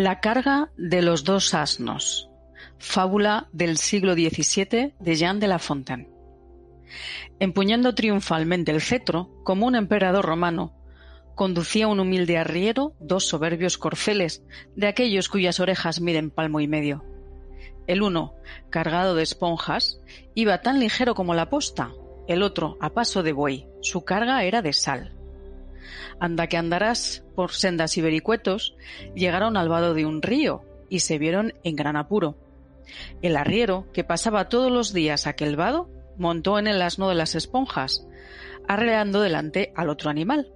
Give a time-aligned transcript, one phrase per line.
[0.00, 2.30] La carga de los dos asnos.
[2.78, 6.08] Fábula del siglo XVII de Jean de La Fontaine.
[7.40, 10.72] Empuñando triunfalmente el cetro, como un emperador romano,
[11.34, 14.44] conducía un humilde arriero dos soberbios corceles,
[14.76, 17.04] de aquellos cuyas orejas miden palmo y medio.
[17.88, 18.36] El uno,
[18.70, 20.00] cargado de esponjas,
[20.36, 21.90] iba tan ligero como la posta,
[22.28, 25.17] el otro a paso de buey, su carga era de sal.
[26.20, 28.76] Anda que andarás por sendas y vericuetos,
[29.14, 32.36] llegaron al vado de un río y se vieron en gran apuro.
[33.22, 37.34] El arriero, que pasaba todos los días aquel vado, montó en el asno de las
[37.34, 38.06] esponjas,
[38.66, 40.52] arreando delante al otro animal.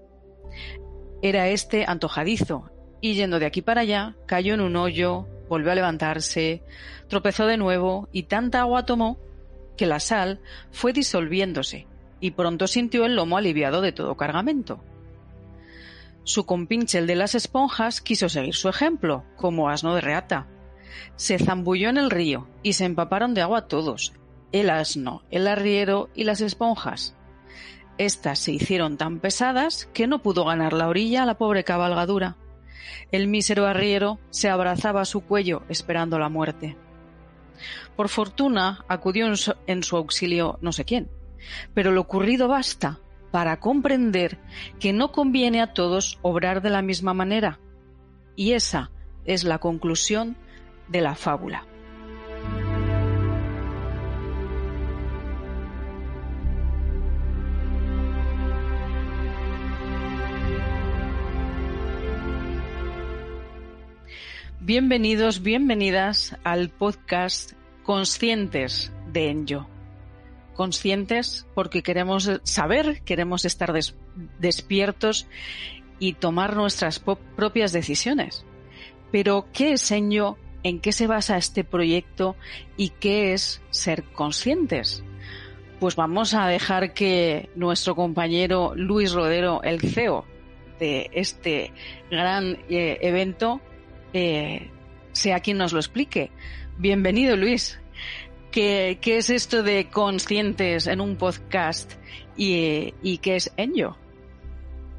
[1.23, 2.71] Era este antojadizo,
[3.01, 6.63] y yendo de aquí para allá, cayó en un hoyo, volvió a levantarse,
[7.09, 9.19] tropezó de nuevo y tanta agua tomó
[9.77, 11.87] que la sal fue disolviéndose
[12.21, 14.83] y pronto sintió el lomo aliviado de todo cargamento.
[16.25, 20.47] Su compinche, el de las esponjas, quiso seguir su ejemplo, como asno de reata.
[21.17, 24.13] Se zambulló en el río y se empaparon de agua todos,
[24.53, 27.17] el asno, el arriero y las esponjas.
[27.99, 32.37] Estas se hicieron tan pesadas que no pudo ganar la orilla a la pobre cabalgadura.
[33.11, 36.77] El mísero arriero se abrazaba a su cuello esperando la muerte.
[37.97, 39.27] Por fortuna acudió
[39.67, 41.11] en su, auxilio no sé quién,
[41.75, 43.01] pero lo ocurrido basta
[43.33, 44.39] para comprender
[44.79, 47.59] que no conviene a todos obrar de la misma manera.
[48.37, 48.93] Y esa
[49.25, 50.37] es la conclusión
[50.89, 51.67] de la fábula.
[64.61, 69.72] Bienvenidos, bienvenidas al podcast Conscientes de Enyo
[70.55, 73.73] conscientes porque queremos saber, queremos estar
[74.39, 75.27] despiertos
[75.99, 78.45] y tomar nuestras propias decisiones.
[79.11, 80.37] Pero, ¿qué es Enyo?
[80.63, 82.37] ¿En qué se basa este proyecto?
[82.77, 85.05] ¿Y qué es ser conscientes?
[85.81, 90.25] Pues vamos a dejar que nuestro compañero Luis Rodero, el CEO
[90.79, 91.73] de este
[92.11, 93.61] gran eh, evento,
[94.13, 94.71] eh,
[95.13, 96.31] sea quien nos lo explique.
[96.79, 97.81] Bienvenido, Luis.
[98.53, 101.91] ¿Qué, es esto de conscientes en un podcast
[102.37, 103.97] y, qué es Enyo?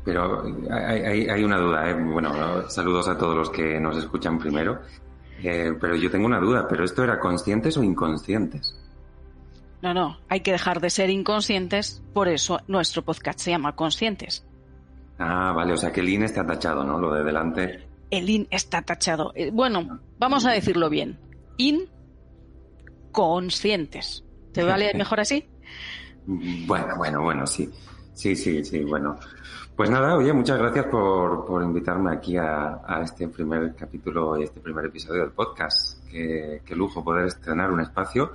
[0.04, 1.94] Pero hay, una duda, ¿eh?
[1.94, 4.82] bueno, saludos a todos los que nos escuchan primero,
[5.44, 8.76] eh, pero yo tengo una duda, ¿pero esto era conscientes o inconscientes?
[9.84, 14.46] No, no, hay que dejar de ser inconscientes, por eso nuestro podcast se llama Conscientes.
[15.20, 16.98] Ah, vale, o sea que el IN está tachado, ¿no?
[16.98, 17.88] Lo de delante.
[18.10, 19.32] El IN está tachado.
[19.36, 21.20] Eh, bueno, vamos a decirlo bien.
[21.58, 21.88] IN
[23.14, 24.26] conscientes.
[24.52, 25.48] ¿Te vale mejor así?
[26.26, 27.70] Bueno, bueno, bueno, sí.
[28.14, 29.18] Sí, sí, sí, bueno.
[29.76, 34.62] Pues nada, oye, muchas gracias por, por invitarme aquí a, este primer capítulo y este
[34.62, 36.08] primer episodio del podcast.
[36.10, 38.32] Qué lujo poder estrenar un espacio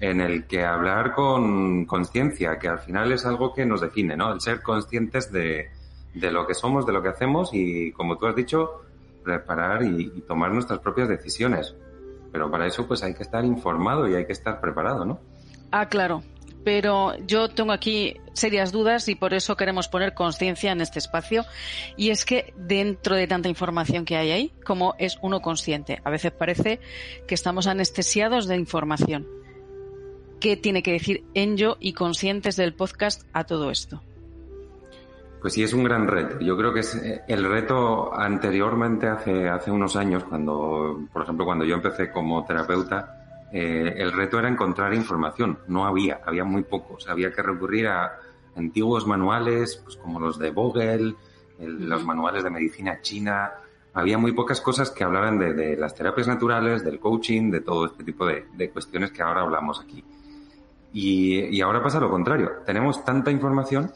[0.00, 4.32] en el que hablar con conciencia, que al final es algo que nos define, ¿no?
[4.32, 5.70] El ser conscientes de,
[6.14, 8.82] de lo que somos, de lo que hacemos y, como tú has dicho,
[9.22, 11.74] preparar y tomar nuestras propias decisiones.
[12.32, 15.20] Pero para eso pues hay que estar informado y hay que estar preparado, ¿no?
[15.70, 16.22] Ah, claro.
[16.64, 21.44] Pero yo tengo aquí serias dudas y por eso queremos poner conciencia en este espacio.
[21.96, 26.00] Y es que dentro de tanta información que hay ahí, como es uno consciente?
[26.04, 26.80] A veces parece
[27.26, 29.26] que estamos anestesiados de información.
[30.40, 34.02] ¿Qué tiene que decir Enjo y conscientes del podcast a todo esto?
[35.40, 36.40] Pues sí, es un gran reto.
[36.40, 41.44] Yo creo que es eh, el reto anteriormente, hace, hace unos años, cuando, por ejemplo,
[41.44, 45.58] cuando yo empecé como terapeuta, eh, el reto era encontrar información.
[45.68, 46.94] No había, había muy poco.
[46.94, 48.18] O sea, había que recurrir a
[48.56, 51.16] antiguos manuales, pues como los de Vogel,
[51.60, 53.52] los manuales de medicina china.
[53.94, 58.02] Había muy pocas cosas que hablaran de, las terapias naturales, del coaching, de todo este
[58.02, 60.04] tipo de, de cuestiones que ahora hablamos aquí.
[60.92, 62.50] Y, y ahora pasa lo contrario.
[62.66, 63.92] Tenemos tanta información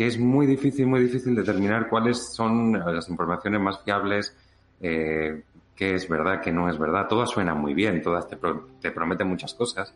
[0.00, 4.34] que es muy difícil, muy difícil determinar cuáles son las informaciones más fiables,
[4.80, 5.42] eh,
[5.76, 7.06] qué es verdad, qué no es verdad.
[7.06, 8.38] Todas suenan muy bien, todas te,
[8.80, 9.94] te prometen muchas cosas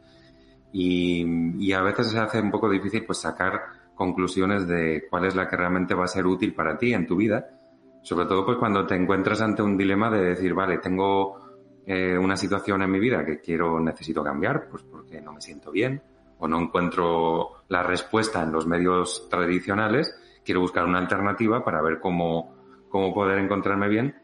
[0.74, 3.62] y, a veces se hace un poco difícil pues sacar
[3.94, 7.16] conclusiones de cuál es la que realmente va a ser útil para ti en tu
[7.16, 7.48] vida,
[8.02, 11.38] sobre todo pues cuando te encuentras ante un dilema de decir, vale, tengo
[11.86, 15.70] eh, una situación en mi vida que quiero, necesito cambiar, pues porque no me siento
[15.70, 16.02] bien,
[16.36, 20.14] o no encuentro la respuesta en los medios tradicionales,
[20.44, 22.54] quiero buscar una alternativa para ver cómo,
[22.88, 24.16] cómo poder encontrarme bien.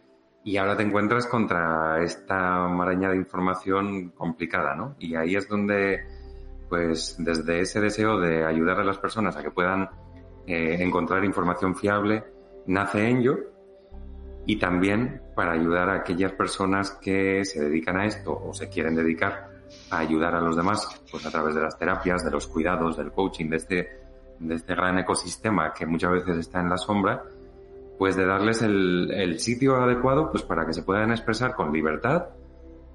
[0.42, 4.96] Y ahora te encuentras contra esta maraña de información complicada, ¿no?
[4.98, 6.00] Y ahí es donde,
[6.68, 9.90] pues, desde ese deseo de ayudar a las personas a que puedan
[10.46, 12.24] eh, encontrar información fiable,
[12.66, 13.38] nace Enyo.
[14.46, 18.94] y también para ayudar a aquellas personas que se dedican a esto o se quieren
[18.94, 19.49] dedicar
[19.90, 23.12] a ayudar a los demás, pues a través de las terapias, de los cuidados, del
[23.12, 23.88] coaching, de este,
[24.38, 27.24] de este gran ecosistema que muchas veces está en la sombra,
[27.98, 32.26] pues de darles el, el sitio adecuado pues para que se puedan expresar con libertad,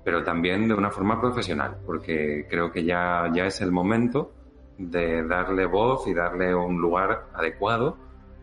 [0.03, 4.31] pero también de una forma profesional, porque creo que ya, ya es el momento
[4.77, 7.97] de darle voz y darle un lugar adecuado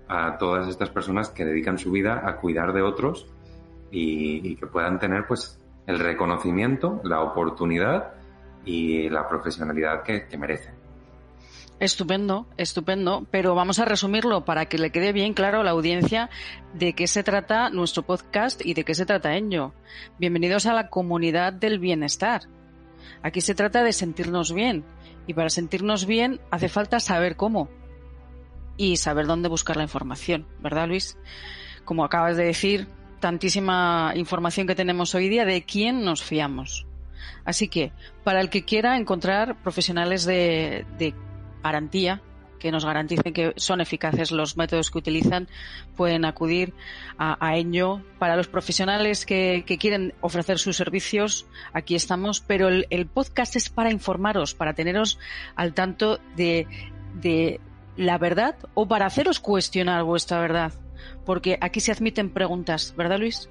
[0.08, 3.28] a todas estas personas que dedican su vida a cuidar de otros
[3.90, 8.14] y, que puedan tener pues el reconocimiento, la oportunidad
[8.64, 10.74] y la profesionalidad que, merecen.
[11.80, 16.30] Estupendo, estupendo, pero vamos a resumirlo para que le quede bien claro a la audiencia
[16.74, 19.72] de qué se trata nuestro podcast y de qué se trata Enyo.
[20.18, 22.42] Bienvenidos a la comunidad del bienestar.
[23.22, 24.84] Aquí se trata de sentirnos bien
[25.26, 27.68] y para sentirnos bien hace falta saber cómo
[28.76, 31.18] y saber dónde buscar la información, ¿verdad Luis?
[31.84, 32.86] Como acabas de decir,
[33.18, 36.86] tantísima información que tenemos hoy día, ¿de quién nos fiamos?
[37.44, 37.92] Así que,
[38.24, 41.14] para el que quiera encontrar profesionales de,
[41.62, 42.22] garantía,
[42.58, 45.48] que nos garanticen que son eficaces los métodos que utilizan,
[45.96, 46.74] pueden acudir
[47.18, 47.56] a, a
[48.18, 53.90] Para los profesionales que, quieren ofrecer sus servicios, aquí estamos, pero el, podcast es para
[53.90, 55.18] informaros, para teneros
[55.56, 56.66] al tanto de
[57.96, 60.72] la verdad o para haceros cuestionar vuestra verdad.
[61.24, 63.48] Porque aquí se admiten preguntas, ¿verdad Luis?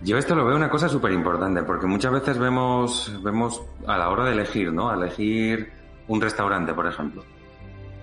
[0.00, 4.10] Yo esto lo veo una cosa súper importante, porque muchas veces vemos, vemos a la
[4.10, 4.92] hora de elegir, ¿no?
[4.92, 5.72] Elegir
[6.06, 7.24] un restaurante, por ejemplo.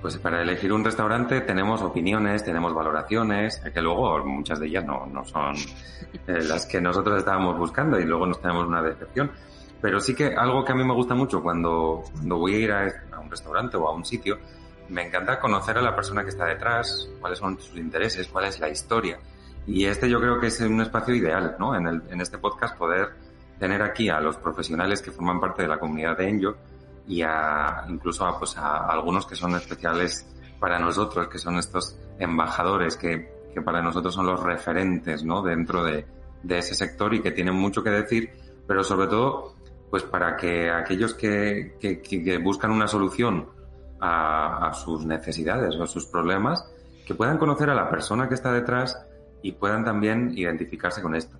[0.01, 5.06] Pues para elegir un restaurante tenemos opiniones, tenemos valoraciones, que luego muchas de ellas no,
[5.06, 5.56] no son
[6.27, 9.31] eh, las que nosotros estábamos buscando y luego nos tenemos una decepción.
[9.81, 12.71] Pero sí que algo que a mí me gusta mucho cuando, cuando voy a ir
[12.71, 14.38] a un restaurante o a un sitio
[14.89, 18.59] me encanta conocer a la persona que está detrás, cuáles son sus intereses, cuál es
[18.59, 19.19] la historia.
[19.68, 21.76] Y este yo creo que es un espacio ideal, ¿no?
[21.76, 23.10] En, el, en este podcast poder
[23.60, 26.56] tener aquí a los profesionales que forman parte de la comunidad de Enjo
[27.08, 30.28] y a, incluso a, pues a algunos que son especiales
[30.60, 35.42] para nosotros, que son estos embajadores que, que para nosotros son los referentes, ¿no?
[35.42, 36.06] Dentro de,
[36.44, 38.30] de ese sector y que tienen mucho que decir,
[38.68, 39.56] pero sobre todo,
[39.90, 43.48] pues para que aquellos que, que, que buscan una solución
[44.00, 46.70] a, sus necesidades o a sus problemas,
[47.06, 49.00] que puedan conocer a la persona que está detrás
[49.45, 51.38] y puedan también identificarse con esto.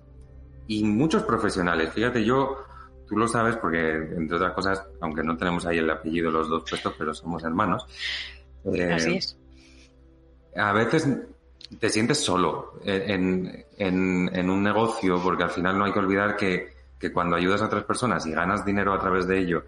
[0.68, 2.64] Y muchos profesionales, fíjate, yo,
[3.04, 6.62] tú lo sabes porque, entre otras cosas, aunque no tenemos ahí el apellido los dos
[6.68, 7.84] puestos, pero somos hermanos.
[8.72, 9.36] Eh, Así es.
[10.54, 11.08] A veces
[11.80, 16.36] te sientes solo en, en, en, un negocio, porque al final no hay que olvidar
[16.36, 19.64] que, que cuando ayudas a otras personas y ganas dinero a través de ello,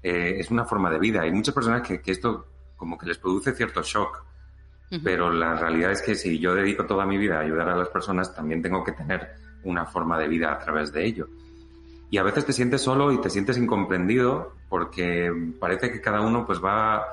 [0.00, 1.22] eh, es una forma de vida.
[1.22, 2.46] Hay muchas personas que, esto
[2.76, 4.24] como que les produce cierto shock,
[5.04, 7.88] pero la realidad es que si yo dedico toda mi vida a ayudar a las
[7.88, 9.28] personas, también tengo que tener
[9.64, 11.28] una forma de vida a través de ello.
[12.10, 16.44] Y a veces te sientes solo y te sientes incomprendido porque parece que cada uno
[16.44, 17.04] pues va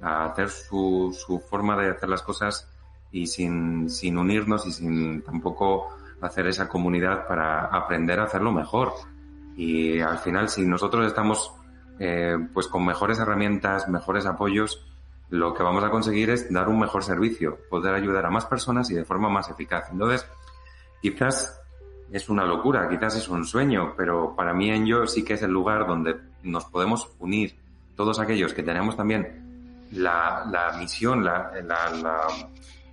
[0.00, 2.68] a hacer su, su forma de hacer las cosas
[3.10, 5.88] y sin, sin unirnos y sin tampoco
[6.20, 8.92] hacer esa comunidad para aprender a hacerlo mejor.
[9.56, 11.52] Y al final, si nosotros estamos
[11.98, 14.84] eh, pues con mejores herramientas, mejores apoyos,
[15.34, 18.88] lo que vamos a conseguir es dar un mejor servicio, poder ayudar a más personas
[18.90, 19.88] y de forma más eficaz.
[19.90, 20.24] Entonces,
[21.02, 21.60] quizás
[22.12, 25.42] es una locura, quizás es un sueño, pero para mí en yo sí que es
[25.42, 27.56] el lugar donde nos podemos unir
[27.96, 32.28] todos aquellos que tenemos también la, la misión, la, la,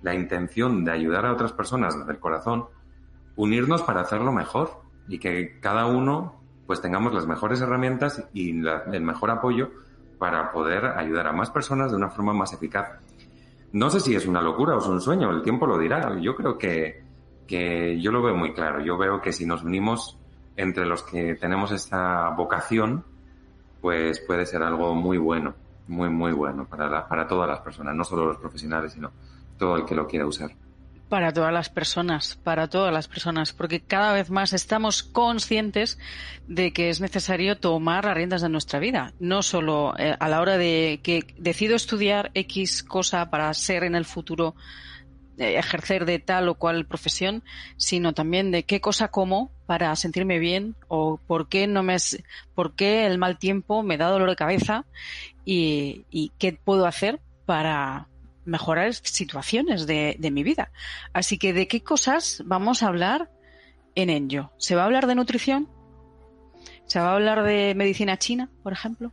[0.02, 2.64] la, intención de ayudar a otras personas desde el corazón,
[3.36, 9.02] unirnos para hacerlo mejor y que cada uno pues tengamos las mejores herramientas y el
[9.02, 9.70] mejor apoyo
[10.22, 12.92] para poder ayudar a más personas de una forma más eficaz.
[13.72, 16.16] No sé si es una locura o es un sueño, el tiempo lo dirá.
[16.20, 17.02] Yo creo que,
[17.44, 18.80] que yo lo veo muy claro.
[18.84, 20.16] Yo veo que si nos unimos
[20.56, 23.04] entre los que tenemos esta vocación,
[23.80, 25.54] pues puede ser algo muy bueno,
[25.88, 29.10] muy, muy bueno para, para todas las personas, no solo los profesionales, sino
[29.58, 30.52] todo el que lo quiera usar.
[31.12, 35.98] Para todas las personas, para todas las personas, porque cada vez más estamos conscientes
[36.48, 40.40] de que es necesario tomar las riendas de nuestra vida, no solo eh, a la
[40.40, 44.54] hora de que decido estudiar X cosa para ser en el futuro
[45.36, 47.42] eh, ejercer de tal o cual profesión,
[47.76, 51.98] sino también de qué cosa como para sentirme bien o por qué no me
[52.54, 54.86] por qué el mal tiempo me da dolor de cabeza
[55.44, 58.08] y, y qué puedo hacer para
[58.44, 60.70] mejorar situaciones de, mi vida.
[61.12, 63.30] Así que, ¿de qué cosas vamos a hablar
[63.94, 64.52] en Enjo?
[64.58, 65.68] ¿Se va a hablar de nutrición?
[66.86, 69.12] ¿Se va a hablar de medicina china, por ejemplo?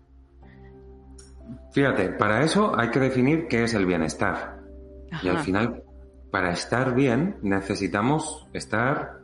[1.72, 4.60] Fíjate, para eso hay que definir qué es el bienestar.
[5.24, 5.84] Y al final,
[6.32, 9.20] para estar bien necesitamos estar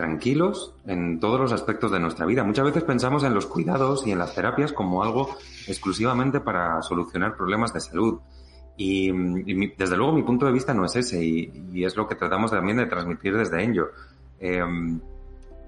[0.00, 2.42] tranquilos en todos los aspectos de nuestra vida.
[2.42, 7.36] Muchas veces pensamos en los cuidados y en las terapias como algo exclusivamente para solucionar
[7.36, 8.20] problemas de salud.
[8.82, 9.12] Y,
[9.76, 12.78] desde luego mi punto de vista no es ese y, es lo que tratamos también
[12.78, 13.88] de transmitir desde Enjo.
[14.38, 14.98] Em,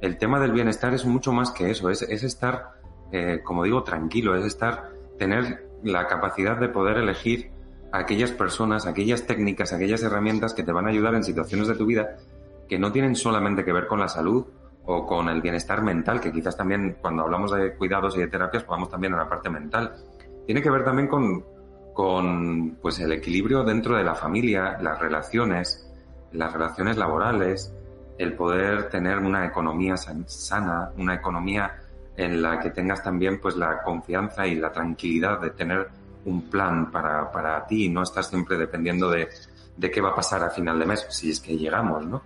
[0.01, 2.71] el tema del bienestar es mucho más que eso, es, estar,
[3.13, 7.51] eh, como digo, tranquilo, es estar, tener la capacidad de poder elegir
[7.93, 11.85] aquellas personas, aquellas técnicas, aquellas herramientas que te van a ayudar en situaciones de tu
[11.85, 12.17] vida
[12.67, 14.47] que no tienen solamente que ver con la salud
[14.87, 18.67] o con el bienestar mental, que quizás también cuando hablamos de cuidados y de terapias,
[18.67, 19.97] vamos también a la parte mental.
[20.47, 21.45] Tiene que ver también con,
[21.93, 25.89] con pues el equilibrio dentro de la familia, las relaciones,
[26.33, 27.73] las relaciones laborales,
[28.19, 31.79] el poder tener una economía sana, una economía
[32.17, 35.89] en la que tengas también pues la confianza y la tranquilidad de tener
[36.25, 39.29] un plan para, para ti y no estar siempre dependiendo de,
[39.77, 42.23] de qué va a pasar a final de mes, si es que llegamos, ¿no?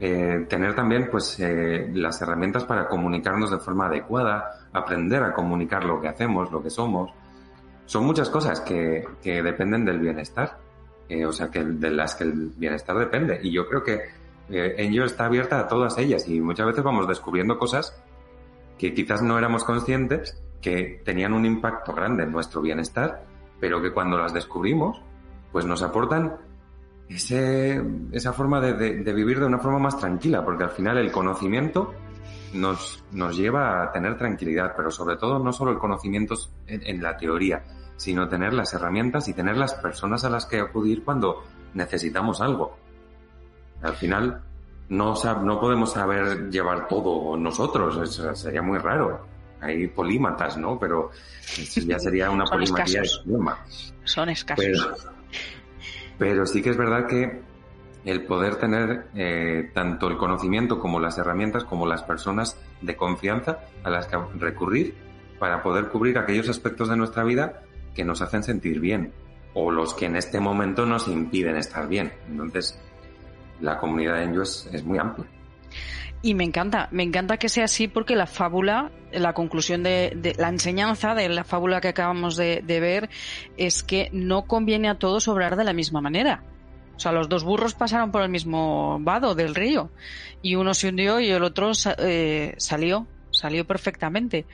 [0.00, 5.84] Eh, tener también pues eh, las herramientas para comunicarnos de forma adecuada, aprender a comunicar
[5.84, 7.12] lo que hacemos, lo que somos.
[7.86, 10.58] Son muchas cosas que, que dependen del bienestar,
[11.08, 13.40] eh, o sea, que de las que el bienestar depende.
[13.42, 14.00] Y yo creo que
[14.50, 17.94] eh, Enjo está abierta a todas ellas y muchas veces vamos descubriendo cosas
[18.78, 23.24] que quizás no éramos conscientes que tenían un impacto grande en nuestro bienestar,
[23.60, 25.00] pero que cuando las descubrimos,
[25.52, 26.36] pues nos aportan
[27.08, 31.94] ese, esa forma de, vivir de una forma más tranquila, porque al final el conocimiento
[32.54, 36.34] nos, nos lleva a tener tranquilidad, pero sobre todo no solo el conocimiento
[36.66, 37.62] en, la teoría,
[37.96, 41.44] sino tener las herramientas y tener las personas a las que acudir cuando
[41.74, 42.76] necesitamos algo.
[43.82, 44.42] Al final
[44.88, 49.26] no, no podemos saber llevar todo nosotros, eso sería muy raro.
[49.60, 50.78] Hay polímatas, ¿no?
[50.78, 51.10] Pero
[51.74, 53.58] ya sería una polimatía extrema.
[54.04, 55.08] Son escasos.
[56.18, 57.42] Pero sí que es verdad que
[58.04, 63.60] el poder tener eh, tanto el conocimiento como las herramientas, como las personas de confianza
[63.82, 64.94] a las que recurrir
[65.38, 67.62] para poder cubrir aquellos aspectos de nuestra vida
[67.94, 69.12] que nos hacen sentir bien
[69.54, 72.12] o los que en este momento nos impiden estar bien.
[72.28, 72.78] Entonces,
[73.60, 75.26] la comunidad de ellos es muy amplia.
[76.22, 80.48] Y me encanta, me encanta que sea así porque la fábula, la conclusión de, la
[80.48, 83.10] enseñanza de la fábula que acabamos de, ver
[83.58, 86.42] es que no conviene a todos obrar de la misma manera.
[86.96, 89.90] O sea, los dos burros pasaron por el mismo vado del río
[90.42, 94.46] y uno se hundió y el otro eh, salió, salió perfectamente.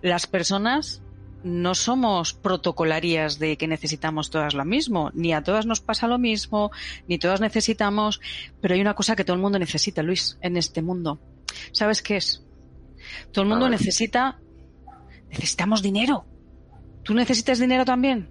[0.00, 1.02] Las personas
[1.44, 6.18] no somos protocolarias de que necesitamos todas lo mismo, ni a todas nos pasa lo
[6.18, 6.70] mismo,
[7.08, 8.20] ni todas necesitamos,
[8.60, 11.20] pero hay una cosa que todo el mundo necesita, Luis, en este mundo.
[11.72, 12.44] ¿Sabes qué es?
[13.32, 14.38] Todo el mundo necesita,
[15.28, 16.24] necesitamos dinero.
[17.02, 18.30] ¿Tú necesitas dinero también?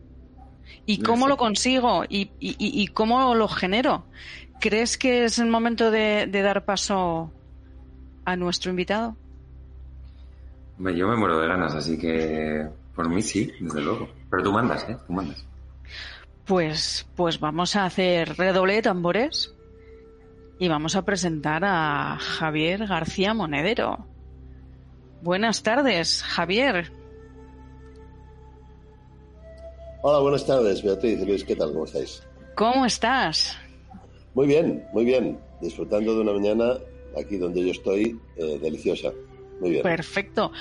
[0.92, 2.04] ¿Y cómo lo consigo?
[2.10, 4.04] ¿Y, y, cómo lo genero?
[4.60, 7.32] ¿Crees que es el momento de, de dar paso
[8.26, 9.16] a nuestro invitado?
[10.78, 14.10] Yo me muero de ganas, así que por mí sí, desde luego.
[14.30, 14.98] Pero tú mandas, ¿eh?
[15.08, 15.46] Tú mandas.
[16.46, 19.56] Pues, pues vamos a hacer redoble de tambores
[20.60, 24.06] y vamos a presentar a Javier García Monedero.
[25.22, 26.92] Buenas tardes, Javier.
[30.04, 31.74] Hola, buenas tardes, Beatriz Luis, ¿qué tal?
[31.74, 32.24] ¿Cómo estáis?
[32.56, 33.56] ¿Cómo estás?
[34.34, 35.40] Muy bien, muy bien.
[35.62, 36.74] Disfrutando de una mañana
[37.16, 39.12] aquí donde yo estoy, eh, deliciosa.
[39.84, 40.52] Perfecto.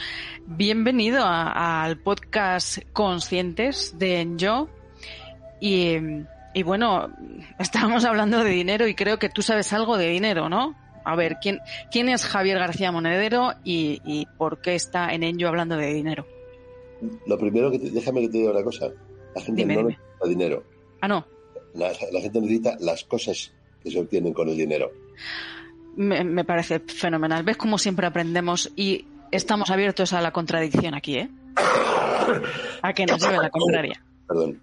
[0.44, 4.68] Bienvenido al podcast Conscientes de Enjo.
[5.58, 5.96] Y,
[6.52, 7.08] y bueno,
[7.58, 10.76] estábamos hablando de dinero y creo que tú sabes algo de dinero, ¿no?
[11.02, 15.78] A ver, ¿quién, quién es Javier García Monedero y, por qué está en Enjo hablando
[15.78, 16.26] de dinero?
[17.26, 18.90] Lo primero que déjame que te diga una cosa.
[19.34, 20.64] La gente no necesita dinero.
[21.00, 21.26] Ah, no.
[21.74, 24.90] La, la gente necesita las cosas que se obtienen con el dinero
[25.96, 27.42] me, parece fenomenal.
[27.42, 31.30] ¿Ves cómo siempre aprendemos y estamos abiertos a la contradicción aquí, eh?
[32.82, 34.02] A que nos lleve la contraria.
[34.26, 34.60] Perdón.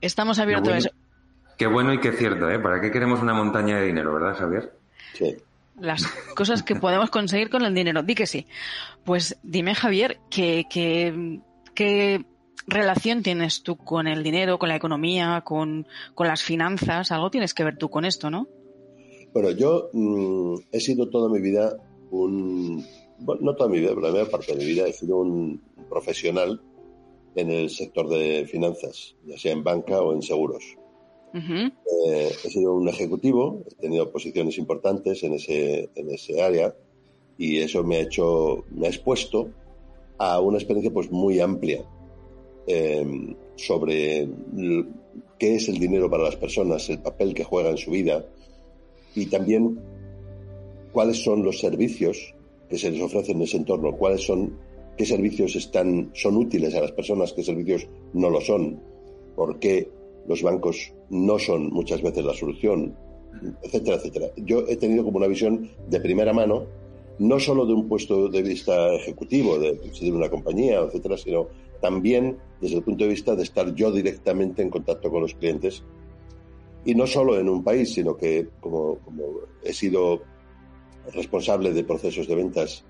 [0.00, 0.90] Estamos abiertos a eso.
[1.56, 2.58] Qué bueno y qué cierto, ¿eh?
[2.58, 4.72] ¿Para qué queremos una montaña de dinero, verdad, Javier?
[5.14, 5.36] Sí.
[5.78, 8.02] Las cosas que podemos conseguir con el dinero.
[8.02, 8.46] Di que sí.
[9.04, 11.40] Pues dime, Javier, ¿qué, qué,
[11.74, 12.24] qué
[12.66, 17.12] relación tienes tú con el dinero, con la economía, con, con las finanzas?
[17.12, 18.48] Algo tienes que ver tú con esto, ¿no?
[19.32, 21.76] Bueno, yo mm, he sido toda mi vida
[22.10, 22.84] un,
[23.18, 25.62] bueno, no toda mi vida, pero la mayor parte de mi vida he sido un
[25.88, 26.60] profesional
[27.34, 30.64] en el sector de finanzas, ya sea en banca o en seguros.
[31.34, 36.74] Eh, he sido un ejecutivo, he tenido posiciones importantes en ese, en ese área
[37.36, 39.50] y eso me ha hecho, me ha expuesto
[40.16, 41.84] a una experiencia pues muy amplia
[42.66, 44.28] em, sobre
[45.38, 48.24] qué es el dinero para las personas, el papel que juega en su vida
[49.14, 49.78] y también
[50.92, 52.34] cuáles son los servicios
[52.68, 54.56] que se les ofrecen en ese entorno, cuáles son,
[54.96, 58.80] qué servicios están, son útiles a las personas, qué servicios no lo son,
[59.34, 59.88] por qué
[60.26, 62.96] los bancos no son muchas veces la solución,
[63.62, 64.26] etcétera, etcétera.
[64.36, 66.66] Yo he tenido como una visión de primera mano,
[67.18, 71.48] no solo de un puesto de vista ejecutivo, de presidir una compañía, etcétera, sino
[71.80, 75.82] también desde el punto de vista de estar yo directamente en contacto con los clientes.
[76.84, 79.24] Y no solo en un país, sino que como, como
[79.62, 80.22] he sido
[81.12, 82.84] responsable de procesos de ventas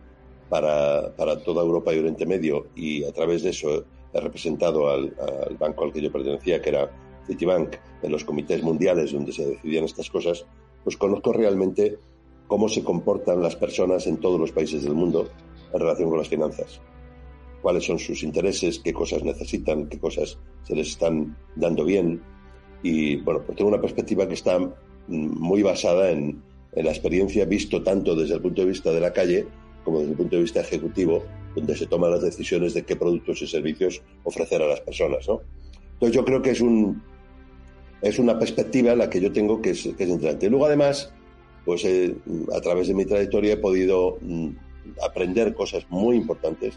[0.48, 5.14] para, para, toda Europa y Oriente Medio y a través de eso he representado al,
[5.48, 6.90] al, banco al que yo pertenecía, que era
[7.26, 10.46] Citibank, en los comités mundiales donde se decidían estas cosas,
[10.84, 11.98] pues conozco realmente
[12.46, 15.28] cómo se comportan las personas en todos los países del mundo
[15.72, 16.80] en relación con las finanzas.
[17.62, 22.22] Cuáles son sus intereses, qué cosas necesitan, qué cosas se les están dando bien.
[22.82, 24.58] Y bueno, pues tengo una perspectiva que está
[25.08, 29.12] muy basada en, en la experiencia visto tanto desde el punto de vista de la
[29.12, 29.46] calle
[29.86, 31.22] como desde el punto de vista ejecutivo,
[31.54, 35.28] donde se toman las decisiones de qué productos y servicios ofrecer a las personas.
[35.28, 35.42] ¿no?
[35.92, 37.00] Entonces yo creo que es, un,
[38.02, 40.46] es una perspectiva la que yo tengo que es, que es interesante.
[40.46, 41.12] Y luego además,
[41.64, 42.16] pues eh,
[42.52, 44.48] a través de mi trayectoria he podido mm,
[45.06, 46.74] aprender cosas muy importantes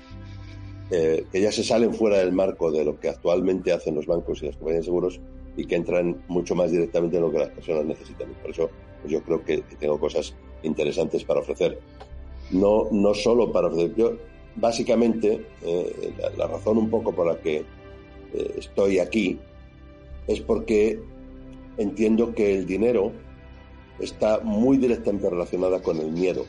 [0.92, 4.42] eh, que ya se salen fuera del marco de lo que actualmente hacen los bancos
[4.42, 5.20] y las compañías de seguros
[5.56, 8.30] y que entran mucho más directamente en lo que las personas necesitan.
[8.42, 8.70] Por eso
[9.02, 11.80] pues yo creo que, tengo cosas interesantes para ofrecer.
[12.52, 14.18] No, no solo para ofrecer, yo
[14.56, 17.58] básicamente eh, la, razón un poco por la que
[18.34, 19.40] eh, estoy aquí
[20.28, 21.00] es porque
[21.78, 23.12] entiendo que el dinero
[24.00, 26.46] está muy directamente relacionada con el miedo.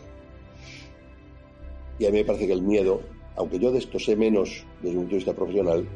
[1.98, 3.02] Y a mí me parece que el miedo,
[3.40, 5.88] aunque yo de esto sé menos desde un punto de vista profesional,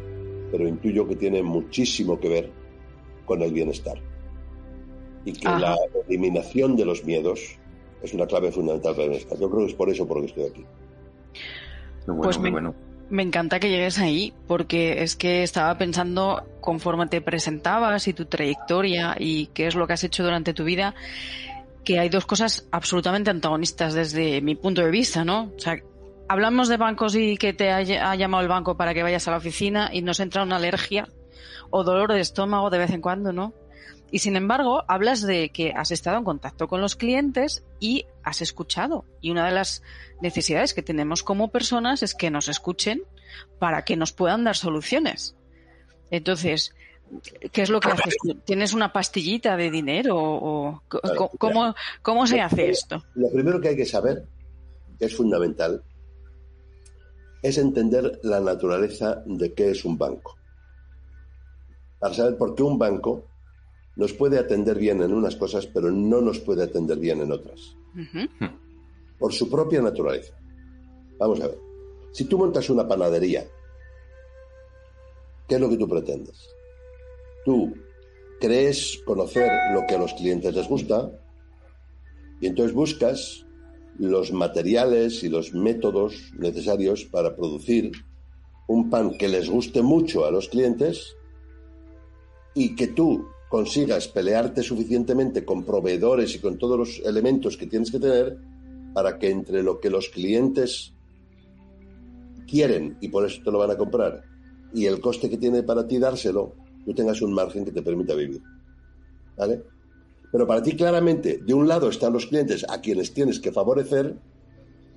[0.51, 2.51] pero intuyo que tiene muchísimo que ver
[3.27, 3.99] con el bienestar
[5.27, 5.77] y que la
[6.09, 7.59] eliminación de los miedos
[8.03, 9.39] es una clave fundamental para el bienestar.
[9.39, 10.65] Yo creo que es por eso por lo que estoy aquí.
[12.07, 12.51] pues me,
[13.11, 18.25] me encanta que llegues ahí, porque es que estaba pensando conforme te presentabas y tu
[18.25, 20.95] trayectoria y qué es lo que has hecho durante tu vida,
[21.85, 25.53] que hay dos cosas absolutamente antagonistas desde mi punto de vista, ¿no?
[25.57, 25.79] O sea,
[26.35, 29.37] hablamos de bancos y que te ha llamado el banco para que vayas a la
[29.37, 31.09] oficina y nos entra una alergia
[31.71, 33.55] o dolor de estómago de vez en cuando, ¿no?
[34.11, 38.43] Y sin embargo, hablas de que has estado en contacto con los clientes y has
[38.43, 39.05] escuchado.
[39.21, 39.85] Y una de las
[40.21, 43.05] necesidades que tenemos como personas es que nos escuchen
[43.61, 45.37] para que nos puedan dar soluciones.
[46.11, 46.75] Entonces,
[47.53, 48.17] ¿qué es lo que haces?
[48.45, 50.83] ¿Tienes una pastillita de dinero o
[51.39, 53.05] cómo, cómo se hace esto?
[53.15, 54.25] Lo primero que hay que saber,
[54.99, 55.85] que es fundamental,
[57.45, 60.35] es entender la naturaleza de qué es un banco.
[61.99, 63.27] Para saber por qué un banco
[63.97, 67.77] nos puede atender bien en unas cosas, pero no nos puede atender bien en otras.
[69.19, 70.33] Por su propia naturaleza.
[71.19, 71.59] Vamos a ver.
[72.13, 73.47] Si tú montas una panadería,
[75.47, 76.49] ¿qué es lo que tú pretendes?
[77.45, 77.75] Tú
[78.41, 81.11] crees conocer lo que a los clientes les gusta
[82.41, 83.44] y entonces buscas
[83.99, 87.93] los materiales y los métodos necesarios para producir
[88.67, 91.17] un pan que les guste mucho a los clientes
[92.55, 97.91] y que tú consigas pelearte suficientemente con proveedores y con todos los elementos que tienes
[97.91, 98.37] que tener
[98.93, 100.95] para que entre lo que los clientes
[102.47, 104.23] quieren y por eso te lo van a comprar
[104.75, 106.53] y el coste que tiene para ti dárselo,
[106.85, 108.43] tú tengas un margen que te permita vivir.
[109.37, 109.63] ¿Vale?
[110.35, 114.17] Pero para ti claramente, de un lado están los clientes a quienes tienes que favorecer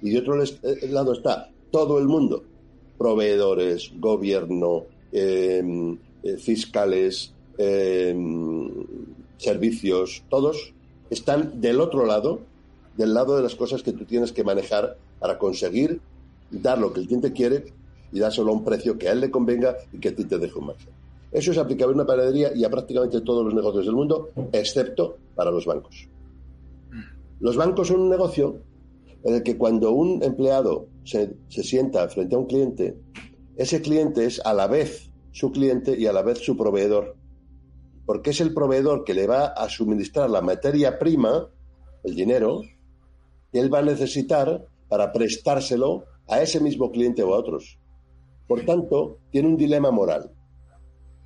[0.02, 2.44] y de otro eh, lado está todo el mundo,
[2.98, 8.70] proveedores, gobierno, em, eh, fiscales, Em,
[9.38, 10.74] servicios, todos
[11.10, 12.42] están del otro lado,
[12.98, 16.00] del lado de las cosas que tú tienes que manejar para conseguir
[16.52, 17.66] dar lo que el cliente quiere
[18.12, 20.38] y dárselo a un precio que a él le convenga y que a ti te
[20.38, 20.90] deje un margen.
[21.32, 25.18] Eso es aplicable a una panadería y a prácticamente todos los negocios del mundo, excepto
[25.38, 26.10] para los bancos.
[27.40, 28.62] Los bancos son un negocio
[29.24, 32.98] en el que cuando un empleado se, se sienta frente a un cliente,
[33.56, 37.16] ese cliente es a la vez su cliente y a la vez su proveedor
[38.08, 41.50] porque es el proveedor que le va a suministrar la materia prima,
[42.06, 42.62] el dinero,
[43.52, 47.78] que él va a necesitar para prestárselo a ese mismo cliente o a otros.
[48.48, 50.32] Por tanto, tiene un dilema moral.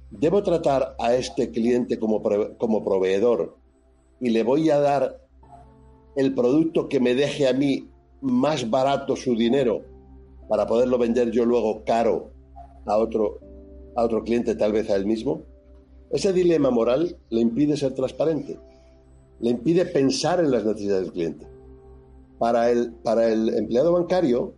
[0.09, 2.23] ¿Debo tratar a este cliente como,
[2.57, 3.57] como proveedor
[4.21, 5.19] y le voy a dar
[6.15, 7.89] el producto que me deje a mí
[8.21, 9.81] más barato su dinero
[10.47, 12.31] para poderlo vender yo luego caro
[12.85, 13.39] a otro,
[13.95, 15.43] a otro cliente, tal vez a él mismo?
[16.11, 18.59] ese dilema moral le impide ser transparente,
[19.39, 21.47] le impide pensar en las necesidades del cliente.
[22.37, 24.53] Para el, para el empleado bancario,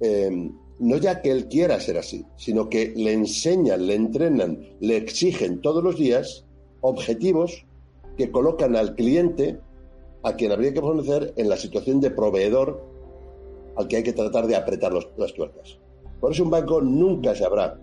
[0.00, 4.96] em, no ya que él quiera ser así, sino que le enseñan, le entrenan, le
[4.96, 6.46] exigen todos los días
[6.80, 7.66] objetivos
[8.16, 9.60] que colocan al cliente,
[10.22, 12.80] a quien habría que conocer en la situación de proveedor
[13.76, 15.78] al que hay que tratar de apretar las tuercas.
[16.20, 17.78] Por eso un banco nunca sabrá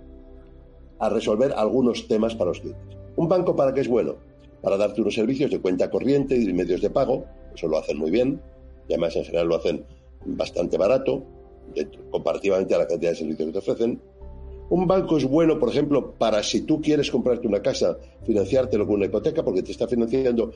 [1.00, 2.98] a resolver algunos temas para los clientes.
[3.16, 4.16] ¿Un banco para qué es bueno?
[4.62, 8.12] Para darte unos servicios de cuenta corriente y medios de pago, eso lo hacen muy
[8.12, 8.42] bien,
[8.88, 9.86] y además en general lo hacen
[10.26, 11.24] bastante barato,
[12.12, 14.02] comparativamente a la cantidad de servicios que te ofrecen.
[14.70, 18.96] Un banco es bueno, por ejemplo, para si tú quieres comprarte una casa, financiártelo con
[18.96, 20.52] una hipoteca, porque te está financiando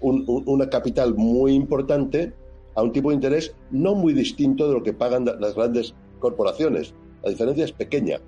[0.00, 2.32] una capital muy importante
[2.74, 6.94] a un tipo de interés no muy distinto de lo que pagan las grandes corporaciones.
[7.22, 8.20] La diferencia es pequeña.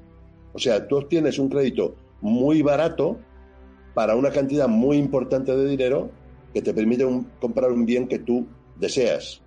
[0.52, 3.18] O sea, tú obtienes un crédito muy barato
[3.94, 6.10] para una cantidad muy importante de dinero
[6.52, 7.06] que te permite
[7.40, 8.46] comprar un bien que tú
[8.76, 9.42] deseas.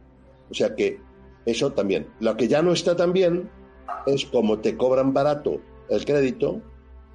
[0.50, 1.00] O sea que
[1.46, 2.08] eso también.
[2.20, 3.50] Lo que ya no está tan bien
[4.06, 6.62] es como te cobran barato el crédito,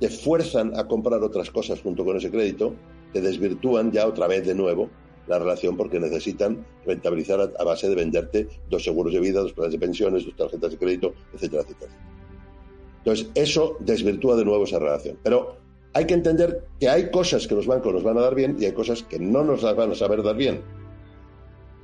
[0.00, 2.74] te fuerzan a comprar otras cosas junto con ese crédito,
[3.12, 4.88] te desvirtúan ya otra vez de nuevo
[5.26, 9.72] la relación porque necesitan rentabilizar a, base de venderte dos seguros de vida, dos planes
[9.72, 11.92] de pensiones, dos tarjetas de crédito, etcétera, etcétera.
[12.98, 15.18] Entonces, eso desvirtúa de nuevo esa relación.
[15.22, 15.56] Pero
[15.92, 18.64] hay que entender que hay cosas que los bancos nos van a dar bien y
[18.64, 20.62] hay cosas que no nos las van a saber dar bien.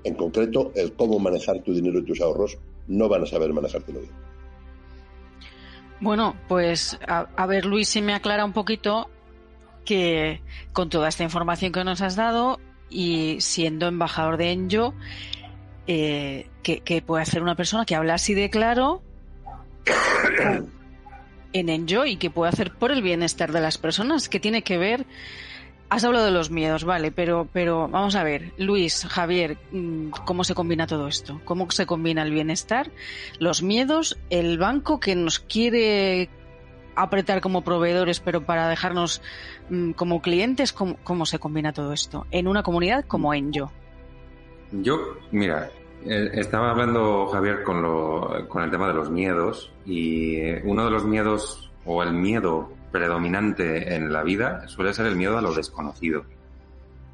[0.05, 4.01] En concreto, el cómo manejar tu dinero y tus ahorros no van a saber manejártelo
[4.01, 4.13] bien.
[6.01, 9.11] Bueno, pues a, ver, Luis, si me aclara un poquito
[9.85, 10.41] que
[10.73, 14.95] con toda esta información que nos has dado y siendo embajador de Enjo,
[15.87, 19.03] eh, que, puede hacer una persona que habla así de claro
[21.53, 25.07] en Enjoy que puede hacer por el bienestar de las personas, que tiene que ver
[25.91, 30.43] Has hablado de los miedos, vale, pero, pero vamos a ver, Luis, Javier, mm, ¿cómo
[30.43, 31.41] se combina todo esto?
[31.45, 32.91] ¿Cómo se combina el bienestar,
[33.39, 36.31] los miedos, el banco que nos quiere
[36.97, 39.23] apretar como proveedores, pero para dejarnos
[39.69, 40.73] mm, como clientes?
[40.73, 43.71] ¿cómo, ¿Cómo, se combina todo esto en una comunidad como Enjo?
[44.73, 45.71] Yo, mira,
[46.07, 50.91] eh, estaba hablando Javier con, lo, con el tema de los miedos y uno de
[50.91, 55.53] los miedos o el miedo predominante en la vida suele ser el miedo a lo
[55.53, 56.25] desconocido.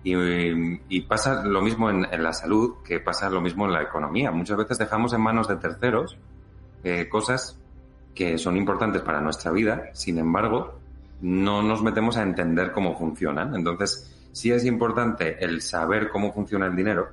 [0.05, 4.31] Y, pasa lo mismo en, la salud que pasa lo mismo en la economía.
[4.31, 6.19] Muchas veces dejamos en manos de terceros
[6.85, 7.59] eh, cosas
[8.15, 10.79] que son importantes para nuestra vida, sin embargo,
[11.23, 13.55] no nos metemos a entender cómo funcionan.
[13.55, 17.09] Entonces, sí es importante el saber cómo funciona el dinero,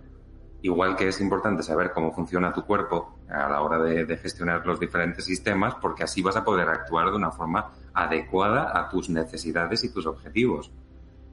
[0.62, 4.80] Igual que es importante saber cómo funciona tu cuerpo a la hora de, gestionar los
[4.80, 9.84] diferentes sistemas, porque así vas a poder actuar de una forma adecuada a tus necesidades
[9.84, 10.72] y tus objetivos.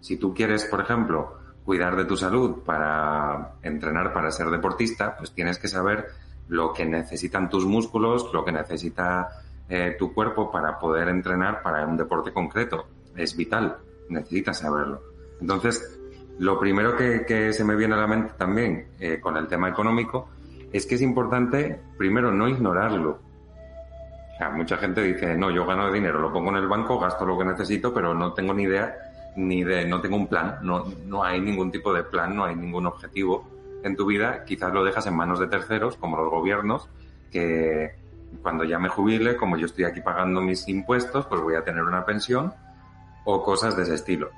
[0.00, 5.33] Si tú quieres, por ejemplo, cuidar de tu salud para entrenar para ser deportista, pues
[5.33, 6.07] tienes que saber
[6.48, 9.29] lo que necesitan tus músculos, lo que necesita
[9.68, 12.87] eh, tu cuerpo para poder entrenar para un deporte concreto.
[13.14, 13.77] Es vital,
[14.09, 15.03] necesitas saberlo.
[15.40, 15.98] Entonces,
[16.38, 20.29] lo primero que, se me viene a la mente también eh, con el tema económico
[20.72, 23.20] es que es importante, primero, no ignorarlo.
[24.53, 27.44] Mucha gente dice, no, yo gano dinero, lo pongo en el banco, gasto lo que
[27.44, 28.94] necesito, pero no tengo ni idea,
[29.37, 32.57] ni de, no tengo un plan, no, no hay ningún tipo de plan, no hay
[32.57, 33.49] ningún objetivo
[33.85, 34.44] en tu vida.
[34.44, 36.88] Quizás lo dejas en manos de terceros, como los gobiernos,
[37.31, 37.94] que
[38.42, 41.83] cuando ya me jubile, como yo estoy aquí pagando mis impuestos, pues voy a tener
[41.83, 42.53] una pensión
[43.25, 44.31] o cosas de ese estilo.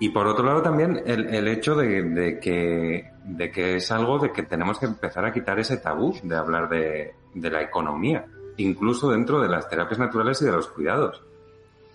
[0.00, 4.30] Y por otro lado también el, el hecho de, que, de que es algo de
[4.30, 8.24] que tenemos que empezar a quitar ese tabú de hablar de, de la economía,
[8.58, 11.22] incluso dentro de las terapias naturales y de los cuidados.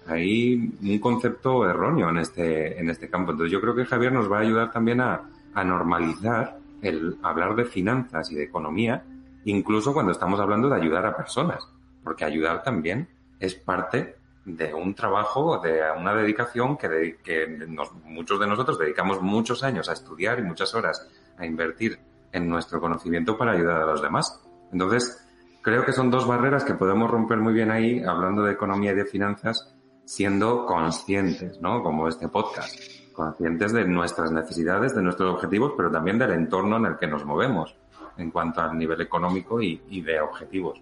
[0.08, 3.32] Hay un concepto erróneo en este, en este campo.
[3.32, 5.30] Entonces yo creo que Javier nos va a ayudar también a,
[5.63, 9.04] normalizar el hablar de finanzas y de economía,
[9.45, 11.67] incluso cuando estamos hablando de ayudar a personas,
[12.04, 13.08] porque ayudar también
[13.39, 17.67] es parte de un trabajo, de una dedicación que, que
[18.06, 21.99] muchos de nosotros dedicamos muchos años a estudiar y muchas horas a invertir
[22.32, 24.41] en nuestro conocimiento para ayudar a los demás.
[24.71, 25.22] Entonces,
[25.63, 28.95] creo que son dos barreras que podemos romper muy bien ahí, hablando de economía y
[28.95, 29.73] de finanzas,
[30.06, 31.82] siendo conscientes, ¿no?
[31.82, 32.80] Como este podcast,
[33.13, 37.26] conscientes de nuestras necesidades, de nuestros objetivos, pero también del entorno en el que nos
[37.26, 37.76] movemos
[38.17, 40.80] en cuanto al nivel económico y, y de objetivos.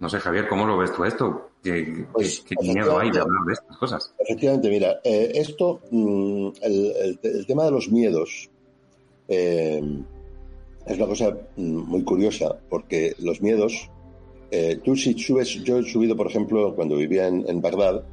[0.00, 1.50] No sé, Javier, ¿cómo lo ves tú esto?
[1.62, 4.14] ¿Qué, pues, miedo hay de hablar de estas cosas?
[4.18, 8.48] Efectivamente, mira, eh, esto, mm, el, tema de los miedos
[9.28, 10.02] eh,
[10.86, 13.90] es una cosa mm, muy curiosa, porque los miedos,
[14.50, 18.04] eh, tú si subes, yo he subido, por ejemplo, cuando vivía en, Bagdad,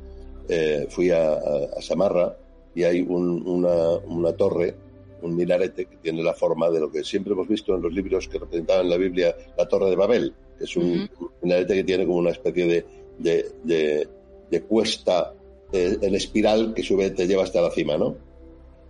[0.49, 1.39] eh, fui a,
[1.81, 2.37] Samarra
[2.75, 4.75] y hay una, torre,
[5.21, 8.27] un minarete que tiene la forma de lo que siempre hemos visto en los libros
[8.27, 11.09] que representaban en la Biblia la Torre de Babel, que es un
[11.41, 12.85] minarete que tiene como una especie
[13.19, 14.07] de,
[14.49, 15.33] de, cuesta
[15.71, 18.15] eh, en espiral que sube, te lleva hasta la cima, ¿no?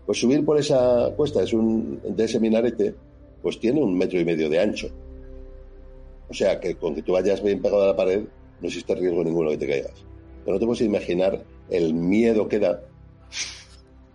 [0.06, 2.96] Pues subir por esa cuesta es un, de ese minarete,
[3.48, 4.90] pues tiene un metro y medio de ancho.
[6.28, 8.26] O sea que con que tú vayas bien pegado a la pared,
[8.60, 9.94] no existe riesgo ninguno que te caigas.
[10.44, 12.82] Pero no te puedes imaginar el miedo que da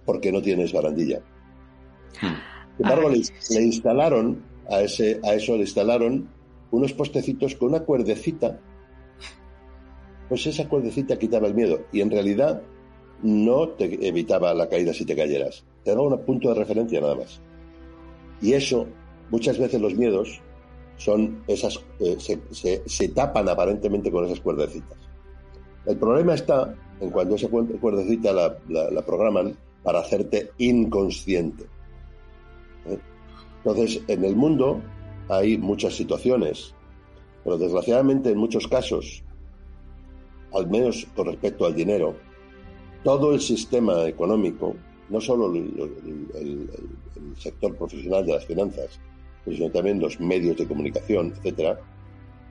[0.05, 1.21] porque no tienes barandilla.
[2.21, 2.77] Hmm.
[2.77, 6.29] Sin embargo, le, instalaron a, ese, a eso le instalaron
[6.71, 8.61] unos postecitos con una cuerdecita.
[10.29, 12.61] Pues esa cuerdecita quitaba el miedo y en realidad
[13.23, 15.65] no te evitaba la caída si te cayeras.
[15.85, 17.41] Te daba un punto de referencia nada más.
[18.43, 18.89] Y eso,
[19.33, 20.41] muchas veces los miedos
[20.99, 22.17] son esas, eh,
[22.87, 24.99] se, tapan aparentemente con esas cuerdecitas.
[25.87, 31.65] El problema está en cuando esa cuerdecita la, programan para hacerte inconsciente.
[32.87, 32.99] ¿Eh?
[33.65, 34.81] Entonces, en el mundo
[35.29, 36.75] hay muchas situaciones,
[37.43, 39.25] pero desgraciadamente en muchos casos,
[40.53, 42.15] al menos con respecto al dinero,
[43.03, 44.77] todo el sistema económico,
[45.09, 46.71] no solo el,
[47.39, 49.01] sector profesional de las finanzas,
[49.45, 51.81] sino también los medios de comunicación, etcétera,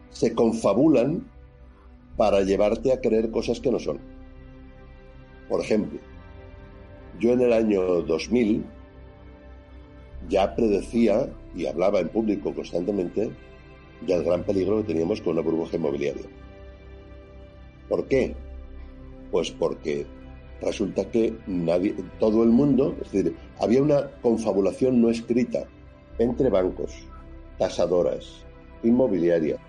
[0.10, 1.26] se confabulan
[2.18, 4.00] para llevarte a creer cosas que no son.
[5.50, 6.00] Por ejemplo,
[7.20, 8.64] yo en el año 2000
[10.30, 13.32] ya predecía y hablaba en público constantemente
[14.06, 16.26] del gran peligro que teníamos con la burbuja inmobiliaria.
[17.90, 18.36] ¿Por qué?
[19.32, 20.06] Pues porque
[20.62, 25.66] resulta que nadie, todo el mundo, es decir, había una confabulación no escrita
[26.22, 26.92] entre bancos,
[27.58, 28.44] tasadoras,
[28.84, 29.60] inmobiliarias,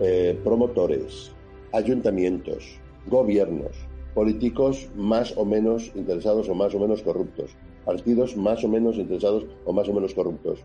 [0.00, 1.32] eh, promotores,
[1.72, 3.76] ayuntamientos, gobiernos,
[4.14, 9.46] políticos más o menos interesados o más o menos corruptos, partidos más o menos interesados
[9.64, 10.60] o más o menos corruptos.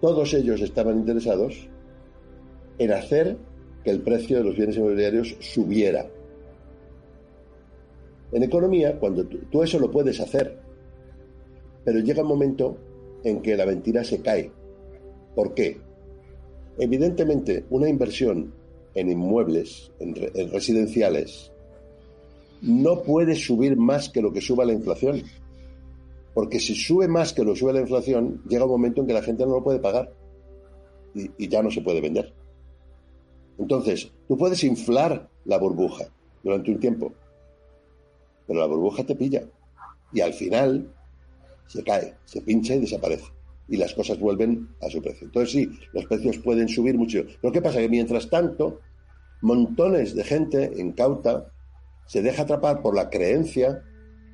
[0.00, 1.68] Todos ellos estaban interesados
[2.78, 3.38] en hacer
[3.82, 6.06] que el precio de los bienes inmobiliarios subiera
[8.32, 10.58] en economía, cuando tú, eso lo puedes hacer,
[11.84, 12.76] pero llega un momento
[13.26, 14.52] en que la mentira se cae.
[15.34, 15.80] ¿Por qué?
[16.78, 18.54] Evidentemente, una inversión
[18.94, 20.14] en inmuebles, en,
[20.52, 21.52] residenciales,
[22.62, 25.24] no puede subir más que lo que suba la inflación.
[26.34, 29.12] Porque si sube más que lo que sube la inflación, llega un momento en que
[29.12, 30.12] la gente no lo puede pagar
[31.12, 32.32] y, y, ya no se puede vender.
[33.58, 36.04] Entonces, tú puedes inflar la burbuja
[36.44, 37.12] durante un tiempo,
[38.46, 39.42] pero la burbuja te pilla.
[40.12, 40.94] Y al final
[41.66, 43.26] se cae, se pincha y desaparece.
[43.68, 45.26] Y las cosas vuelven a su precio.
[45.26, 47.24] Entonces sí, los precios pueden subir mucho.
[47.40, 47.80] Pero ¿qué pasa?
[47.80, 48.80] Que mientras tanto,
[49.42, 51.52] montones de gente incauta
[52.06, 53.82] se deja atrapar por la creencia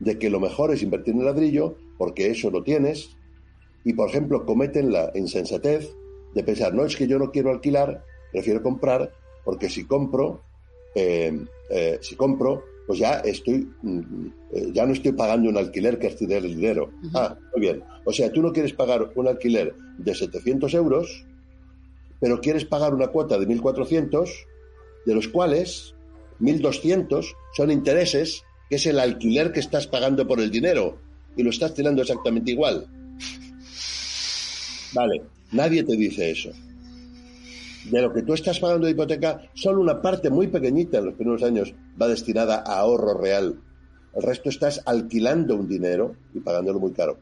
[0.00, 3.16] de que lo mejor es invertir en ladrillo, porque eso lo tienes,
[3.84, 5.94] y por ejemplo cometen la insensatez
[6.34, 9.12] de pensar, no es que yo no quiero alquilar, prefiero comprar,
[9.44, 10.42] porque si compro,
[10.94, 15.98] eh, eh, si compro, pues ya estoy, mm, eh, ya no estoy pagando un alquiler
[15.98, 16.90] que es el dinero.
[17.14, 17.82] Ah, muy bien.
[18.04, 21.24] O sea, tú no quieres pagar un alquiler de 700 euros,
[22.20, 24.28] pero quieres pagar una cuota de 1.400,
[25.06, 25.94] de los cuales
[26.40, 30.98] 1.200 son intereses, que es el alquiler que estás pagando por el dinero,
[31.36, 32.86] y lo estás tirando exactamente igual.
[34.94, 36.50] Vale, nadie te dice eso
[37.84, 41.14] de lo que tú estás pagando de hipoteca, solo una parte muy pequeñita en los
[41.14, 43.60] primeros años va destinada a ahorro real.
[44.14, 47.18] El resto estás alquilando un dinero y pagándolo muy caro.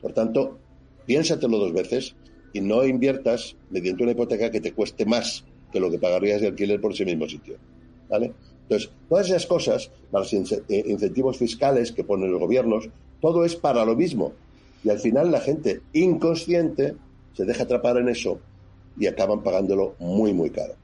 [0.00, 0.58] Por tanto,
[1.06, 2.14] piénsatelo dos veces
[2.52, 6.48] y no inviertas mediante una hipoteca que te cueste más que lo que pagarías de
[6.48, 7.56] alquiler por ese mismo sitio.
[8.08, 8.32] ¿Vale?
[8.62, 12.88] Entonces, todas esas cosas, los eh, incentivos fiscales que ponen los gobiernos,
[13.20, 14.32] todo es para lo mismo.
[14.82, 16.94] Y al final la gente inconsciente
[17.34, 18.40] se deja atrapar en eso
[19.00, 20.74] y acaban pagándolo muy, muy caro.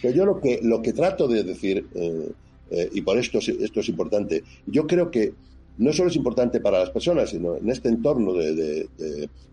[0.00, 2.30] Pero yo lo que, lo que trato de decir, eh,
[2.70, 5.34] eh, y por esto, esto es importante, yo creo que
[5.78, 8.88] no solo es importante para las personas, sino en este entorno de,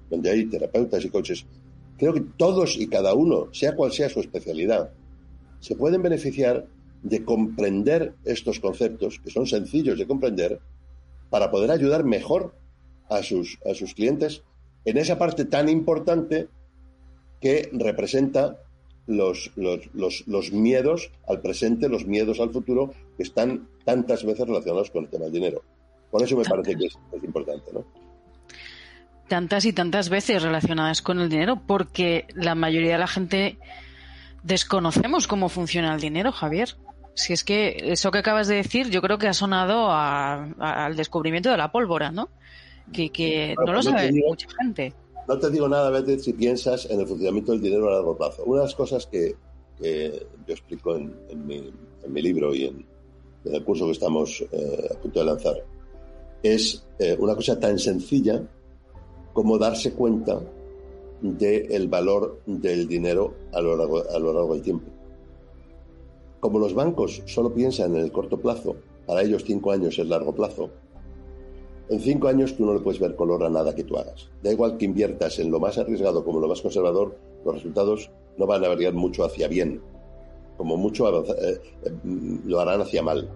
[0.09, 1.45] donde hay terapeutas y coaches,
[1.97, 4.91] creo que todos y cada uno, sea cual sea su especialidad,
[5.59, 6.67] se pueden beneficiar
[7.01, 10.59] de comprender estos conceptos, que son sencillos de comprender,
[11.29, 12.53] para poder ayudar mejor
[13.09, 14.43] a sus, a sus clientes
[14.85, 16.47] en esa parte tan importante
[17.43, 18.57] que representa
[19.05, 25.03] los, los, miedos al presente, los miedos al futuro, que están tantas veces relacionados con
[25.03, 25.61] el tema del dinero.
[26.09, 27.83] Por eso me parece que es, importante, ¿no?
[29.27, 33.57] Tantas y tantas veces relacionadas con el dinero, porque la mayoría de la gente
[34.43, 36.77] desconocemos cómo funciona el dinero, Javier.
[37.13, 41.51] Si es que eso que acabas de decir, yo creo que ha sonado al descubrimiento
[41.51, 42.29] de la pólvora, ¿no?
[42.93, 44.93] Que, no lo sabe mucha gente.
[45.27, 48.43] No te digo nada, veces si piensas en el funcionamiento del dinero a largo plazo.
[48.45, 49.35] Una de las cosas que,
[49.79, 51.13] yo explico en,
[51.45, 52.85] mi, libro y en,
[53.45, 55.55] el curso que estamos eh, a punto de lanzar
[56.41, 58.41] es eh, una cosa tan sencilla
[59.33, 60.41] como darse cuenta
[61.21, 64.91] del valor del dinero a lo, largo, a lo largo del tiempo.
[66.41, 68.75] Como los bancos solo piensan en el corto plazo,
[69.07, 70.69] para ellos cinco años es largo plazo,
[71.93, 74.29] en cinco años tú no le puedes ver color a nada que tú hagas.
[74.41, 78.47] Da igual que inviertas en lo más arriesgado como lo más conservador, los resultados no
[78.47, 79.81] van a variar mucho hacia bien.
[80.57, 81.91] Como mucho eh, eh,
[82.45, 83.29] lo harán hacia mal.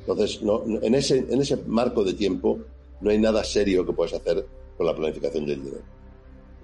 [0.00, 2.58] Entonces, en, ese, en ese marco de tiempo
[3.00, 5.82] no hay nada serio que puedas hacer con la planificación del dinero.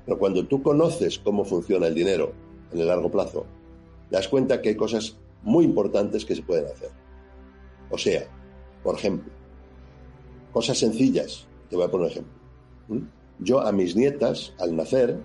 [0.05, 2.33] Pero cuando tú conoces cómo funciona el dinero
[2.73, 3.45] en el largo plazo,
[4.11, 6.91] das cuenta que hay cosas muy importantes que se pueden hacer.
[7.91, 8.27] O sea,
[8.83, 9.33] por ejemplo,
[10.57, 11.47] cosas sencillas.
[11.69, 13.11] Te voy a poner un ejemplo.
[13.41, 15.23] Yo a mis nietas, al nacer,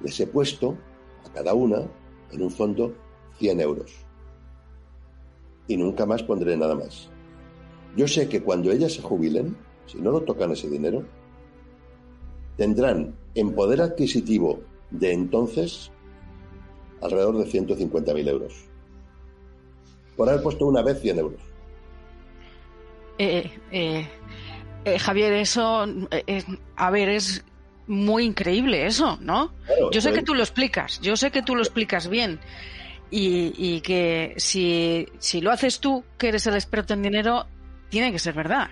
[0.00, 0.78] les he puesto
[1.26, 1.86] a cada una
[2.32, 2.94] en un fondo
[3.36, 3.92] 100 euros.
[5.68, 7.10] Y nunca más pondré nada más.
[7.98, 11.04] Yo sé que cuando ellas se jubilen, si no lo tocan ese dinero,
[12.56, 15.90] tendrán en poder adquisitivo de entonces
[17.02, 18.54] alrededor de 150.000 euros.
[20.16, 21.49] Por haber puesto una vez 100 euros.
[23.22, 24.08] Eh, eh,
[24.86, 25.84] eh, Javier, eso,
[26.76, 27.44] a ver, es
[27.86, 29.52] muy increíble eso, ¿no?
[29.92, 32.40] yo sé que tú lo explicas, yo sé que tú lo explicas bien.
[33.10, 37.46] Y, que si, si lo haces tú, que eres el experto en dinero,
[37.90, 38.68] tiene que ser verdad.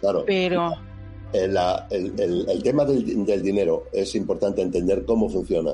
[0.00, 0.22] Claro.
[0.24, 0.74] Pero
[1.32, 5.72] el, tema del, dinero es importante entender cómo funciona.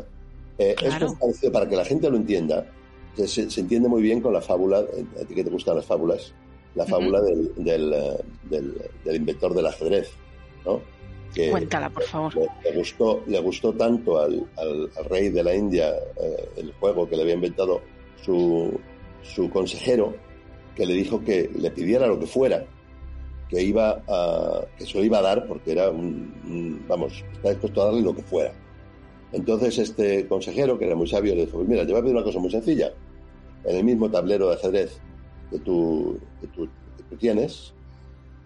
[0.56, 2.66] Eh, esto es para que la gente lo entienda.
[3.26, 6.32] Se, entiende muy bien con la fábula, a ti que te gustan las fábulas,
[6.74, 10.11] la fábula del, del, inventor del ajedrez,
[10.64, 10.80] ¿no?
[11.50, 12.35] Cuéntala, por favor.
[12.64, 14.46] Le, gustó, le gustó tanto al,
[15.09, 17.80] rey de la India eh, el juego que le había inventado
[18.22, 18.78] su,
[19.22, 20.14] su consejero
[20.74, 22.66] que le dijo que le pidiera lo que fuera
[23.50, 27.83] que iba a, que se lo iba a dar porque era un, vamos, está dispuesto
[27.83, 28.52] a darle lo que fuera.
[29.33, 32.16] Entonces este consejero, que era muy sabio, le dijo, pues mira, te voy a pedir
[32.16, 32.92] una cosa muy sencilla.
[33.64, 35.00] En el mismo tablero de ajedrez
[35.50, 36.68] que tú, que tú,
[37.18, 37.72] tienes,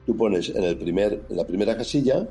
[0.07, 2.27] tú pones en, el primer, en la primera casilla,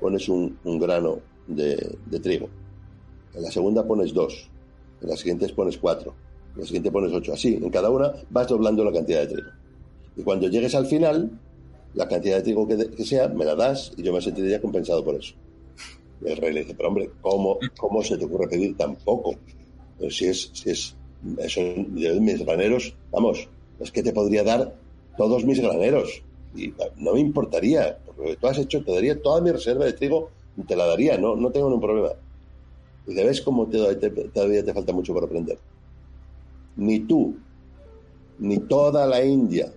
[0.00, 2.48] pones un, un grano de, de, trigo.
[3.34, 4.48] En la segunda pones dos.
[5.00, 6.14] En la siguiente pones cuatro.
[6.54, 7.32] En la siguiente pones ocho.
[7.32, 9.48] Así, en cada una vas doblando la cantidad de trigo.
[10.16, 11.30] Y cuando llegues al final,
[11.94, 15.14] la cantidad de trigo que, sea, me la das y yo me sentiría compensado por
[15.14, 15.34] eso.
[16.24, 19.36] El rey le dice, pero hombre, ¿cómo, cómo se te ocurre pedir tan poco?
[20.10, 20.96] si es, si es,
[21.38, 21.60] eso,
[21.90, 23.48] mis graneros, vamos,
[23.80, 24.74] es que te podría dar
[25.16, 26.22] todos mis graneros
[26.54, 30.30] y no me importaría, porque tú has hecho, te daría toda mi reserva de trigo,
[30.66, 32.10] te la daría, no, no tengo ningún problema.
[33.06, 35.58] Y dice, ¿ves cómo todavía te falta mucho por aprender?
[36.76, 37.36] Ni tú,
[38.38, 39.72] ni toda la India,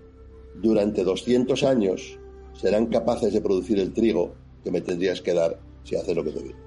[0.56, 2.18] durante 200 años
[2.54, 4.34] serán capaces de producir el trigo
[4.64, 6.58] que me tendrías que dar si haces lo que te digo.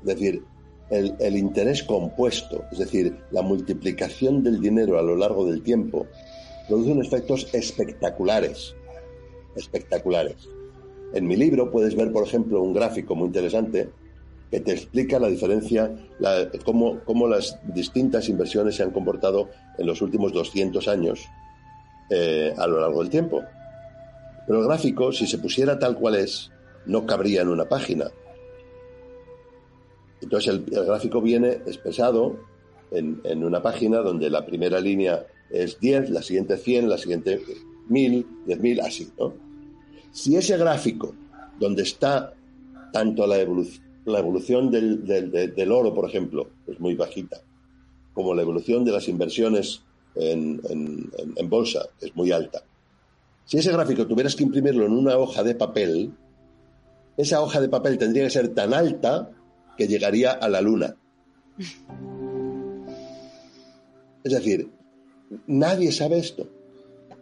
[0.00, 0.42] Es decir,
[0.90, 6.06] el, interés compuesto, es decir, la multiplicación del dinero a lo largo del tiempo,
[6.68, 8.74] produce unos efectos espectaculares,
[9.56, 10.48] espectaculares.
[11.12, 13.88] En mi libro puedes ver, por ejemplo, un gráfico muy interesante
[14.50, 15.90] que te explica la diferencia,
[16.64, 21.20] cómo, cómo, las distintas inversiones se han comportado en los últimos 200 años
[22.10, 23.42] eh, a lo largo del tiempo.
[24.46, 26.52] Pero el gráfico, si se pusiera tal cual es,
[26.86, 28.06] no cabría en una página.
[30.20, 32.38] Entonces el, gráfico viene expresado
[32.90, 37.40] en, en, una página donde la primera línea es 10, la siguiente 100, la siguiente
[37.88, 39.34] 1000, 10.000, así, ¿no?
[40.10, 41.14] Si ese gráfico,
[41.58, 42.32] donde está
[42.92, 43.36] tanto la,
[44.06, 47.38] la evolución del, oro, por ejemplo, es muy bajita,
[48.14, 49.82] como la evolución de las inversiones
[50.14, 50.60] en,
[51.48, 52.62] bolsa, es muy alta.
[53.44, 56.12] Si ese gráfico tuvieras que imprimirlo en una hoja de papel,
[57.16, 59.30] esa hoja de papel tendría que ser tan alta
[59.76, 60.96] que llegaría a la luna.
[64.24, 64.70] Es decir,
[65.46, 66.48] nadie sabe esto,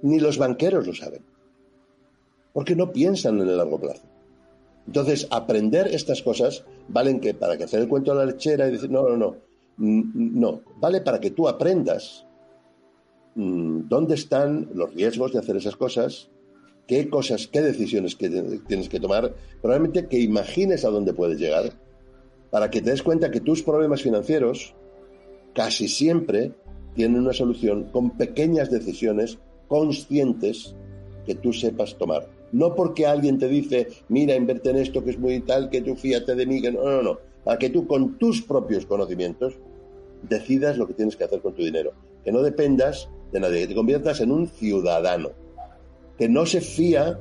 [0.02, 1.22] ni los banqueros lo saben,
[2.52, 4.02] porque no piensan en el largo plazo.
[4.86, 8.72] Entonces, aprender estas cosas valen que para que hacer el cuento a la lechera y
[8.72, 9.36] decir, no, no, no,
[9.76, 12.26] no, vale para que tú aprendas
[13.34, 16.28] Mm, dónde están los riesgos de hacer esas cosas,
[16.86, 18.30] qué cosas, qué decisiones que
[18.68, 21.72] tienes que tomar, probablemente que imagines a dónde puedes llegar,
[22.54, 24.76] para que te des cuenta que tus problemas financieros
[25.54, 26.52] casi siempre
[26.94, 30.76] tienen una solución con pequeñas decisiones conscientes
[31.26, 32.28] que tú sepas tomar.
[32.52, 35.96] No porque alguien te dice, mira, invierte en esto que es muy tal, que tú
[35.96, 37.18] fíate de mí, que no, no, no.
[37.44, 39.54] A que tú con tus propios conocimientos
[40.22, 41.92] decidas lo que tienes que hacer con tu dinero.
[42.22, 45.30] Que no dependas de nadie, que te conviertas en un ciudadano.
[46.16, 47.18] Que no se fía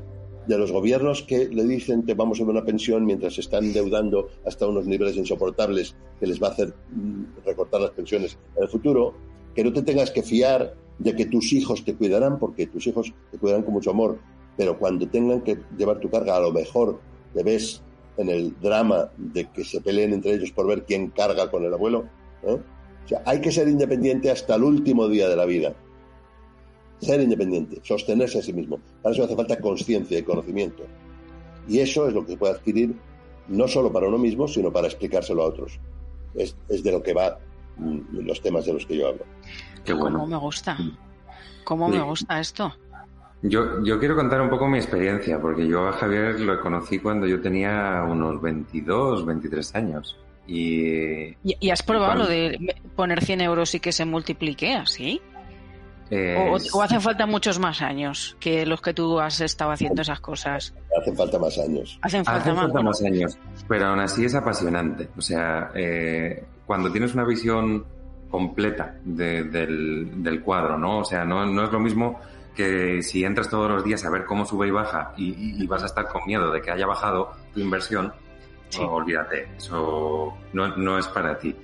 [0.48, 4.30] de los gobiernos que le dicen te vamos a una pensión mientras se están endeudando
[4.46, 8.70] hasta unos niveles insoportables que les va a hacer mm, recortar las pensiones en el
[8.70, 9.14] futuro,
[9.56, 13.14] que no te tengas que fiar de que tus hijos te cuidarán, porque tus hijos
[13.32, 14.20] te cuidarán con mucho amor,
[14.58, 17.00] pero cuando tengan que llevar tu carga, a lo mejor
[17.34, 17.82] te ves
[18.18, 21.74] en el drama de que se peleen entre ellos por ver quién carga con el
[21.74, 22.06] abuelo.
[22.44, 22.60] ¿eh?
[23.06, 25.74] O sea, hay que ser independiente hasta el último día de la vida.
[27.00, 28.80] Ser independiente, sostenerse a sí mismo.
[29.02, 30.84] Para eso hace falta conciencia y conocimiento.
[31.68, 32.96] Y eso es lo que se puede adquirir
[33.48, 35.80] no solo para uno mismo, sino para explicárselo a otros.
[36.36, 37.38] Es, de lo que va
[37.78, 39.24] mm, los temas de los que yo hablo.
[39.84, 40.20] Qué bueno.
[40.20, 40.78] ¿Cómo me gusta?
[41.64, 42.74] ¿Cómo me gusta esto?
[43.42, 47.28] Yo, yo quiero contar un poco mi experiencia, porque yo a Javier lo conocí cuando
[47.28, 50.18] yo tenía unos 22, 23 años.
[50.48, 55.22] Y, ¿Y, has probado lo de poner 100 euros y que se multiplique así?
[56.74, 60.74] O, hacen falta muchos más años que los que tú has estado haciendo esas cosas?
[61.00, 62.00] Hacen falta más años.
[62.02, 63.38] Hacen falta, más, años.
[63.68, 65.10] Pero aún así es apasionante.
[65.18, 67.86] O sea, eh, cuando tienes una visión
[68.30, 71.00] completa del, cuadro, ¿no?
[71.00, 72.20] O sea, no, no es lo mismo
[72.56, 75.88] que si entras todos los días a ver cómo sube y baja y, vas a
[75.88, 78.14] estar con miedo de que haya bajado tu inversión,
[78.80, 81.56] olvídate, eso no, no es para ti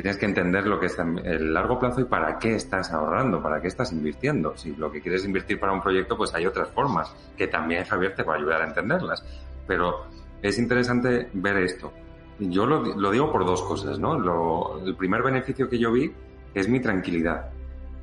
[0.00, 3.60] tienes que entender lo que es el largo plazo y para qué estás ahorrando, para
[3.60, 4.56] qué estás invirtiendo.
[4.56, 8.14] Si lo que quieres invertir para un proyecto, pues hay otras formas que también Javier
[8.14, 9.22] te va a ayudar a entenderlas.
[9.66, 10.06] Pero
[10.40, 11.92] es interesante ver esto.
[12.38, 14.78] Yo lo, digo por dos cosas, ¿no?
[14.84, 16.10] el primer beneficio que yo vi
[16.54, 17.50] es mi tranquilidad.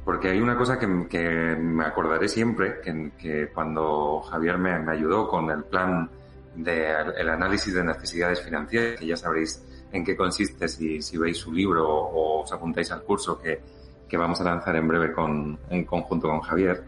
[0.05, 5.63] Porque hay una cosa que, me acordaré siempre, que, cuando Javier me, ayudó con el
[5.63, 6.09] plan
[6.55, 11.37] del de, análisis de necesidades financieras, que ya sabréis en qué consiste si, si veis
[11.37, 13.59] su libro o, os apuntáis al curso que,
[14.07, 16.83] que, vamos a lanzar en breve con, en conjunto con Javier.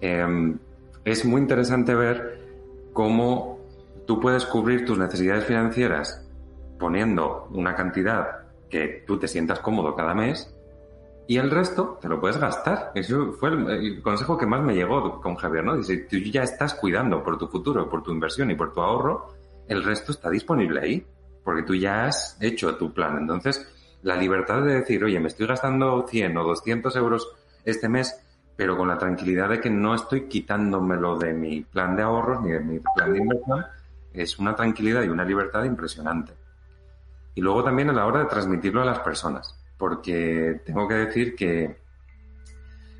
[0.00, 0.58] Em,
[1.04, 2.38] es muy interesante ver
[2.92, 3.58] cómo
[4.06, 6.24] tú puedes cubrir tus necesidades financieras
[6.78, 10.54] poniendo una cantidad que tú te sientas cómodo cada mes
[11.26, 12.92] y el resto te lo puedes gastar.
[12.94, 15.76] Eso fue el, consejo que más me llegó con Javier, ¿no?
[15.76, 19.34] Dice, tú ya estás cuidando por tu futuro, por tu inversión y por tu ahorro,
[19.66, 21.06] el resto está disponible ahí
[21.48, 23.16] porque tú ya has hecho tu plan.
[23.16, 23.66] Entonces,
[24.02, 27.26] la libertad de decir, oye, me estoy gastando 100 o 200 euros
[27.64, 28.20] este mes,
[28.54, 32.50] pero con la tranquilidad de que no estoy quitándomelo de mi plan de ahorros ni
[32.50, 33.64] de mi plan de inversión,
[34.12, 36.34] es una tranquilidad y una libertad impresionante.
[37.34, 41.34] Y luego también a la hora de transmitirlo a las personas, porque tengo que decir
[41.34, 41.78] que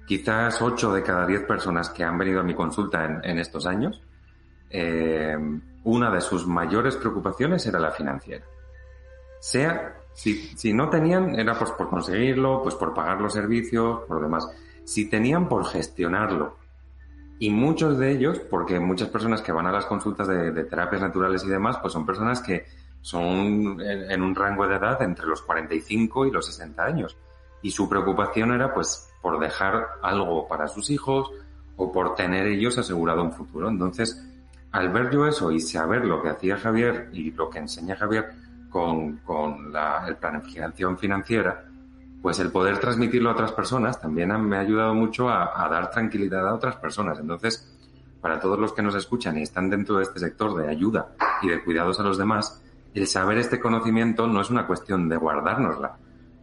[0.07, 4.03] quizás 8 de cada 10 personas que han venido a mi consulta en, estos años,
[4.71, 5.37] eh,
[5.89, 8.45] una de sus mayores preocupaciones era la financiera.
[9.41, 14.21] Sea, si, si no tenían, era pues por conseguirlo, pues por pagar los servicios, por
[14.21, 14.47] demás.
[14.85, 16.59] Si tenían por gestionarlo.
[17.39, 21.43] Y muchos de ellos, porque muchas personas que van a las consultas de, terapias naturales
[21.45, 22.67] y demás, pues son personas que
[23.01, 27.17] son en, en, un rango de edad entre los 45 y los 60 años.
[27.63, 31.31] Y su preocupación era pues por dejar algo para sus hijos
[31.77, 33.71] o por tener ellos asegurado un futuro.
[33.71, 34.28] Entonces,
[34.73, 38.31] al ver yo eso y saber lo que hacía Javier y lo que enseña Javier
[38.69, 41.65] con, con la el planificación financiera,
[42.21, 45.91] pues el poder transmitirlo a otras personas también me ha ayudado mucho a, a, dar
[45.91, 47.19] tranquilidad a otras personas.
[47.19, 47.75] Entonces,
[48.21, 51.09] para todos los que nos escuchan y están dentro de este sector de ayuda
[51.43, 52.63] y de cuidados a los demás,
[52.95, 55.97] el saber este conocimiento no es una cuestión de guardárnosla,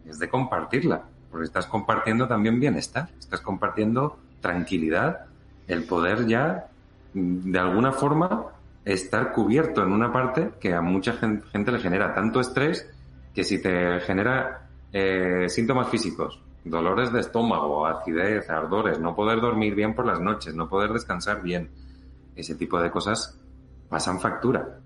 [0.05, 5.25] es de compartirla, porque estás compartiendo también bienestar, estás compartiendo tranquilidad,
[5.67, 6.67] el poder ya
[7.15, 8.47] de alguna forma
[8.83, 12.87] estar cubierto en una parte que a mucha gente le genera tanto estrés
[13.33, 19.75] que si te genera eh, síntomas físicos, dolores de estómago, acidez, ardores, no poder dormir
[19.75, 21.69] bien por las noches, no poder descansar bien,
[22.35, 23.39] ese tipo de cosas
[23.89, 24.79] pasan factura.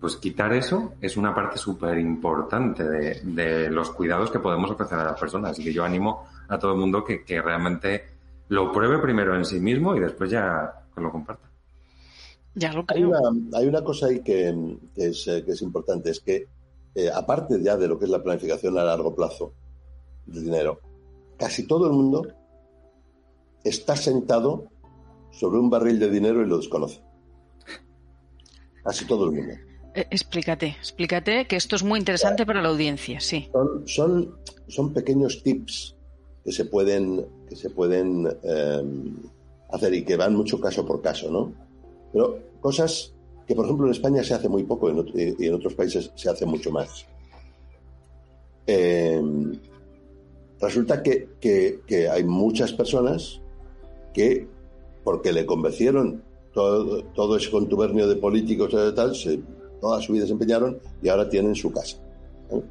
[0.00, 4.98] Pues quitar eso es una parte súper importante de, de, los cuidados que podemos ofrecer
[4.98, 5.52] a las personas.
[5.52, 8.04] Así que yo animo a todo el mundo que, que realmente
[8.48, 11.51] lo pruebe primero en sí mismo y después ya lo comparta.
[12.88, 13.20] Hay una,
[13.54, 14.54] hay una cosa ahí que,
[14.96, 16.48] es, eh, que es importante, es que
[16.94, 19.54] eh, aparte ya de lo que es la planificación a largo plazo
[20.26, 20.80] de dinero,
[21.38, 22.26] casi todo el mundo
[23.64, 24.66] está sentado
[25.30, 27.00] sobre un barril de dinero y lo desconoce.
[28.84, 29.54] Casi todo el mundo.
[29.94, 33.48] Eh, explícate, explícate que esto es muy interesante para la audiencia, sí.
[33.52, 34.36] Son, son,
[34.68, 35.96] son pequeños tips
[36.44, 38.26] que se pueden, que se pueden
[39.70, 41.71] hacer y que van mucho caso por caso, ¿no?
[42.12, 43.12] Pero cosas
[43.46, 46.46] que, por ejemplo, en España se hace muy poco y en otros países se hace
[46.46, 47.06] mucho más.
[48.66, 49.58] Em,
[50.60, 53.40] resulta que, que, hay muchas personas
[54.14, 54.46] que,
[55.02, 59.40] porque le convencieron todo, todo ese contubernio de políticos y tal, se,
[59.80, 61.96] toda su vida se empeñaron y ahora tienen su casa.
[62.50, 62.62] ¿eh?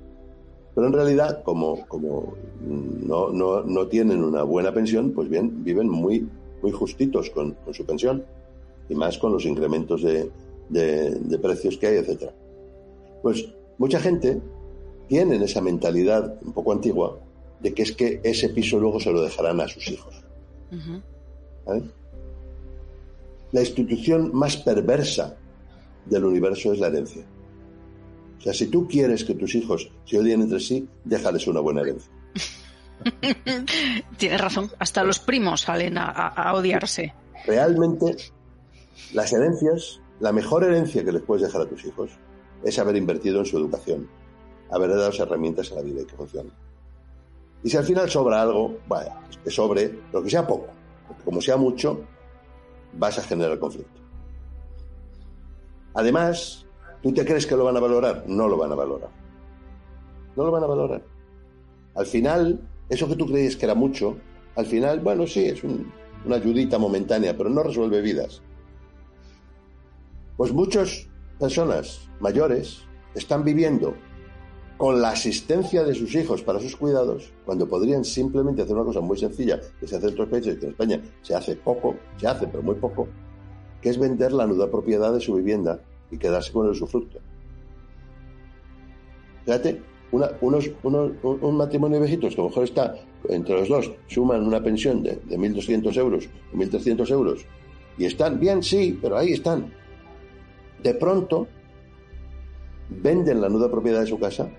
[0.74, 5.90] Pero en realidad, como, como no, no, no, tienen una buena pensión, pues bien, viven
[5.90, 6.26] muy,
[6.62, 8.24] muy justitos con, con su pensión
[8.90, 10.30] y más con los incrementos de,
[10.70, 12.34] de, de precios que hay, etcétera.
[13.22, 14.42] Pues mucha gente
[15.08, 17.20] tiene esa mentalidad un poco antigua
[17.60, 20.24] de que es que ese piso luego se lo dejarán a sus hijos.
[23.52, 25.38] La institución más perversa
[26.06, 27.24] del universo es la herencia.
[28.40, 31.82] O sea, si tú quieres que tus hijos se odien entre sí, déjales una buena
[31.82, 32.12] herencia.
[34.18, 37.14] Tienes razón, hasta los primos salen a, odiarse.
[37.46, 38.16] Realmente,
[39.14, 42.12] las herencias, la mejor herencia que les puedes dejar a tus hijos
[42.64, 44.08] es haber invertido en su educación,
[44.70, 46.54] haber dado herramientas a la vida y que funcionen.
[47.64, 50.68] Y si al final sobra algo, vaya, que sobre, lo que sea poco,
[51.08, 52.02] porque como sea mucho,
[52.94, 54.02] vas a generar conflicto.
[55.94, 56.66] Además,
[57.02, 58.24] ¿tú te crees que lo van a valorar?
[58.28, 59.10] No lo van a valorar.
[60.36, 61.04] No lo van a valorar.
[61.96, 64.18] Al final, eso que tú creías que era mucho,
[64.56, 68.42] al final, bueno, sí, es una ayudita momentánea, pero no resuelve vidas.
[70.38, 71.08] Pues muchas
[71.40, 72.82] personas mayores
[73.16, 73.96] están viviendo
[74.78, 79.00] con la asistencia de sus hijos para sus cuidados, cuando podrían simplemente hacer una cosa
[79.00, 82.28] muy sencilla, que se hace en otros países, que en España se hace poco, se
[82.28, 83.08] hace pero muy poco,
[83.80, 85.80] que es vender la nuda propiedad de su vivienda
[86.10, 87.20] y quedarse con el usufructo.
[89.46, 89.82] Fíjate,
[90.42, 92.96] unos, un matrimonio de viejitos que a lo mejor está
[93.30, 97.46] entre los dos, suman una pensión de, de 1.200 euros o 1.300 euros
[97.98, 99.72] y están bien, sí, pero ahí están.
[100.84, 101.48] De pronto,
[102.90, 104.50] venden la nuda propiedad de su casa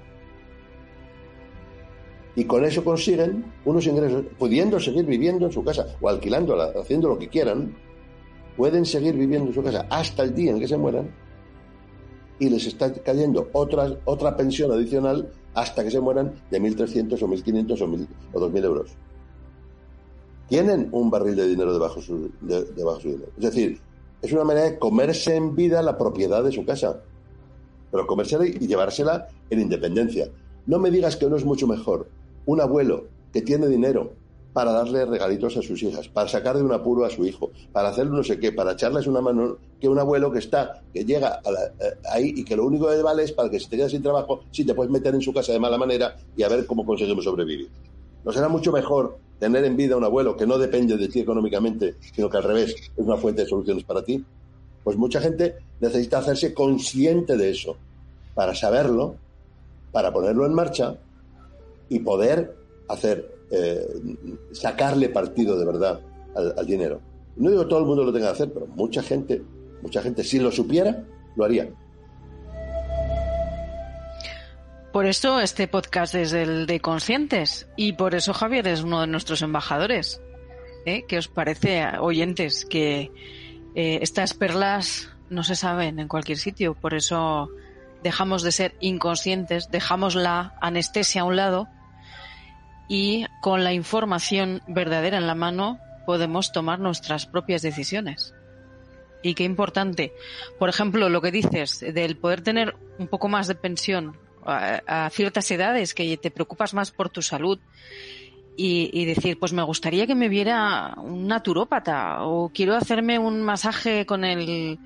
[2.34, 7.08] y con eso consiguen unos ingresos, pudiendo seguir viviendo en su casa o alquilándola, haciendo
[7.08, 7.74] lo que quieran,
[8.56, 11.10] pueden seguir viviendo en su casa hasta el día en que se mueran
[12.38, 17.28] y les está cayendo otra, otra pensión adicional hasta que se mueran de 1.300 o
[17.28, 18.90] 1.500 o, o 2.000 euros.
[20.48, 22.00] Tienen un barril de dinero debajo,
[22.40, 23.30] de, debajo su dinero.
[23.36, 23.80] Es decir,
[24.22, 27.02] es una manera de comerse en vida la propiedad de su casa,
[27.90, 30.28] pero comérsela y llevársela en independencia.
[30.66, 32.08] No me digas que no es mucho mejor
[32.46, 34.12] un abuelo que tiene dinero
[34.52, 37.88] para darle regalitos a sus hijas, para sacar de un apuro a su hijo, para
[37.88, 41.40] hacer no sé qué, para echarles una mano, que un abuelo que está, que llega
[41.80, 44.02] eh, ahí y que lo único que vale es para que si te quedas sin
[44.02, 46.84] trabajo, si te puedes meter en su casa de mala manera y a ver cómo
[46.84, 47.70] conseguimos sobrevivir.
[48.24, 51.96] ¿No será mucho mejor tener en vida un abuelo que no depende de ti económicamente,
[52.14, 54.24] sino que al revés es una fuente de soluciones para ti?
[54.84, 57.76] Pues mucha gente necesita hacerse consciente de eso,
[58.36, 59.16] para saberlo,
[59.90, 60.94] para ponerlo en marcha
[61.88, 62.54] y poder
[62.88, 63.84] hacer, eh,
[64.52, 66.00] sacarle partido de verdad
[66.36, 67.00] al, dinero.
[67.34, 69.42] No digo que todo el mundo lo tenga que hacer, pero mucha gente,
[69.82, 71.68] mucha gente, si lo supiera, lo haría.
[74.92, 79.06] Por eso este podcast es el de conscientes y por eso Javier es uno de
[79.06, 80.20] nuestros embajadores.
[80.84, 81.04] ¿Eh?
[81.08, 83.10] ¿Qué os parece, oyentes, que
[83.74, 86.74] eh, estas perlas no se saben en cualquier sitio?
[86.74, 87.48] Por eso
[88.02, 91.68] dejamos de ser inconscientes, dejamos la anestesia a un lado
[92.86, 98.34] y con la información verdadera en la mano podemos tomar nuestras propias decisiones.
[99.22, 100.12] Y qué importante,
[100.58, 105.50] por ejemplo, lo que dices del poder tener un poco más de pensión a, ciertas
[105.50, 107.58] edades, que te preocupas más por tu salud
[108.56, 114.04] y, decir, pues me gustaría que me viera un naturópata o quiero hacerme un masaje
[114.06, 114.78] con el,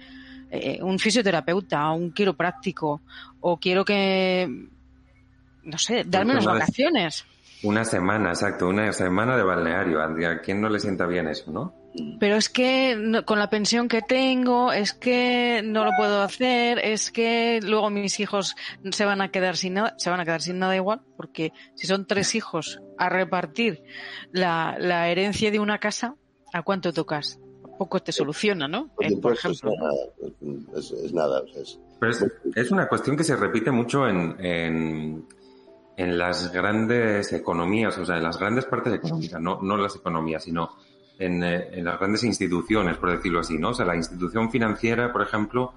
[0.50, 3.00] eh, un fisioterapeuta, un quiropráctico
[3.40, 4.68] o quiero que,
[5.64, 7.24] no sé, darme unas vacaciones.
[7.62, 10.00] Una semana, exacto, una semana de balneario.
[10.00, 11.74] ¿A quién no le sienta bien eso, no?
[12.18, 17.10] Pero es que con la pensión que tengo, es que no lo puedo hacer, es
[17.10, 18.56] que luego mis hijos
[18.90, 21.86] se van a quedar sin nada, se van a quedar sin nada igual, porque si
[21.86, 23.82] son tres hijos a repartir
[24.32, 26.14] la, la herencia de una casa,
[26.52, 27.38] ¿a cuánto tocas?
[27.78, 28.90] Poco te soluciona, ¿no?
[29.20, 29.70] por ejemplo.
[30.74, 31.42] Es nada.
[31.54, 31.78] Es,
[32.54, 35.26] es, una cuestión que se repite mucho en
[35.96, 40.44] en las grandes economías, o sea, en las grandes partes económicas, no, no las economías,
[40.44, 40.76] sino
[41.18, 43.70] en, eh, en, las grandes instituciones, por decirlo así, ¿no?
[43.70, 45.72] O sea, la institución financiera, por ejemplo,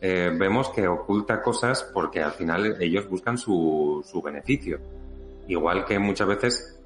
[0.00, 4.80] eh, vemos que oculta cosas porque al final ellos buscan su, su beneficio.
[5.46, 6.78] Igual que muchas veces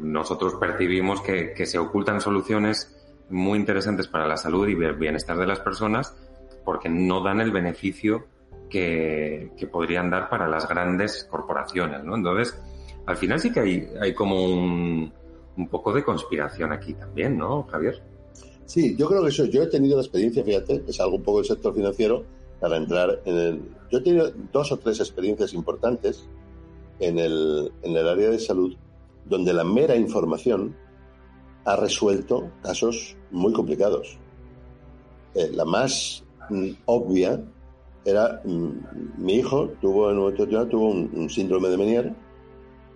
[0.00, 2.96] nosotros percibimos que, se ocultan soluciones
[3.28, 6.16] muy interesantes para la salud y el bienestar de las personas
[6.64, 8.26] porque no dan el beneficio
[8.68, 12.16] que, podrían dar para las grandes corporaciones, ¿no?
[12.16, 12.60] Entonces,
[13.06, 15.12] al final sí que hay, hay como un,
[15.60, 18.02] un poco de conspiración aquí también, ¿no, Javier?
[18.64, 19.44] Sí, yo creo que eso.
[19.46, 22.24] Yo he tenido la experiencia, fíjate, es algo un poco del sector financiero
[22.60, 23.62] para entrar en el.
[23.90, 26.26] Yo he tenido dos o tres experiencias importantes
[27.00, 28.76] en el, en el área de salud
[29.24, 30.74] donde la mera información
[31.64, 34.18] ha resuelto casos muy complicados.
[35.34, 37.40] Eh, la más mm, obvia
[38.04, 38.70] era mm,
[39.18, 42.14] mi hijo tuvo en un momento tuvo un, síndrome de Menier.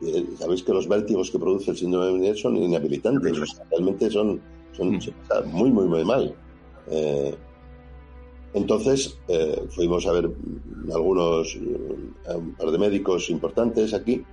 [0.06, 4.40] Eh, Sabéis que los vértigos que produce el síndrome de Menier son inhabilitantes, realmente son,
[4.72, 5.46] son mm.
[5.46, 6.34] muy, muy, muy mal.
[6.90, 7.34] Eh,
[8.52, 9.18] entonces
[9.70, 10.30] fuimos a ver
[10.92, 14.24] algunos, un par de médicos importantes aquí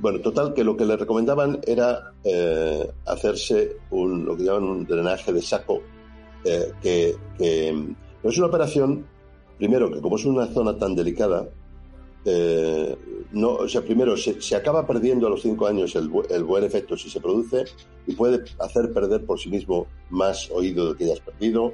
[0.00, 4.86] bueno, total, que lo que le recomendaban era eh, hacerse un, lo que llaman un
[4.86, 5.82] drenaje de saco,
[6.44, 7.16] eh, que,
[8.22, 9.06] es una operación,
[9.56, 11.48] primero, que como es una zona tan delicada,
[12.30, 12.96] eh,
[13.32, 17.08] no, o sea, primero, se, acaba perdiendo a los cinco años el, buen efecto si
[17.08, 17.64] se produce
[18.06, 21.72] y puede hacer perder por sí mismo más oído del que ya has perdido.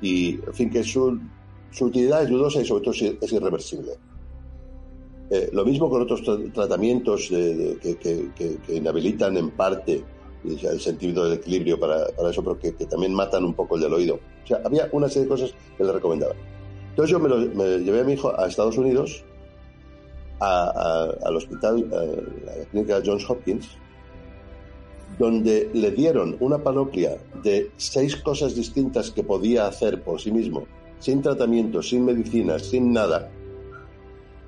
[0.00, 1.20] Y, en fin, que su,
[1.70, 3.92] su utilidad es dudosa y sobre todo es irreversible.
[5.30, 6.22] Eh, lo mismo con otros
[6.52, 10.04] tratamientos que, inhabilitan en parte
[10.44, 14.20] el sentido del equilibrio para, eso, pero que, también matan un poco el del oído.
[14.44, 16.36] O sea, había una serie de cosas que le recomendaban.
[16.90, 19.24] Entonces yo me, llevé a mi hijo a Estados Unidos,
[20.40, 23.68] al hospital, a la clínica Johns Hopkins,
[25.18, 30.66] donde le dieron una panoplia de seis cosas distintas que podía hacer por sí mismo,
[30.98, 33.30] sin tratamiento, sin medicina, sin nada,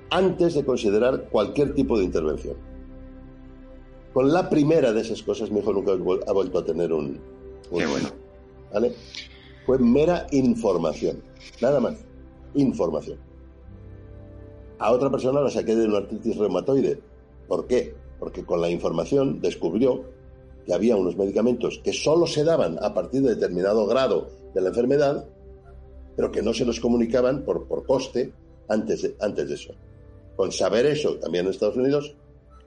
[0.09, 2.55] antes de considerar cualquier tipo de intervención.
[4.13, 7.19] Con la primera de esas cosas, mi hijo nunca ha vuelto a tener un.
[7.69, 8.09] Qué bueno.
[8.73, 8.93] ¿Vale?
[9.65, 11.21] Fue mera información.
[11.61, 11.95] Nada más.
[12.53, 13.17] Información.
[14.79, 16.99] A otra persona la saqué de una artritis reumatoide.
[17.47, 17.95] ¿Por qué?
[18.19, 20.03] Porque con la información descubrió
[20.65, 24.69] que había unos medicamentos que solo se daban a partir de determinado grado de la
[24.69, 25.25] enfermedad,
[26.15, 28.33] pero que no se los comunicaban por, por coste
[28.67, 29.73] antes antes de eso.
[30.35, 32.15] Con saber eso también en Estados Unidos,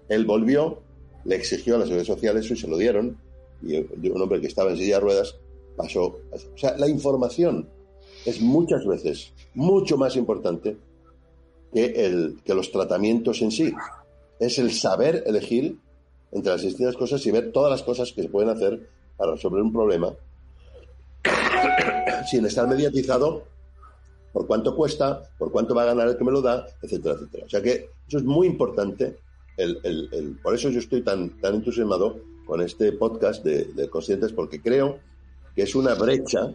[0.08, 0.80] él volvió,
[1.24, 3.18] le exigió a las redes sociales y se lo dieron.
[3.62, 3.76] Y
[4.08, 5.36] un hombre que estaba en silla de ruedas
[5.76, 6.18] pasó.
[6.32, 7.68] O sea, la información
[8.24, 10.76] es muchas veces mucho más importante
[11.72, 13.74] que, el, que los tratamientos en sí.
[14.38, 15.78] Es el saber elegir
[16.32, 19.62] entre las distintas cosas y ver todas las cosas que se pueden hacer para resolver
[19.62, 20.14] un problema
[22.30, 23.44] sin estar mediatizado
[24.32, 27.46] por cuánto cuesta, por cuánto va a ganar el que me lo da, etcétera, etcétera.
[27.46, 29.18] O sea que eso es muy importante.
[29.56, 35.00] El, por eso yo estoy tan, tan entusiasmado con este podcast de, conscientes, porque creo
[35.56, 36.52] que es una brecha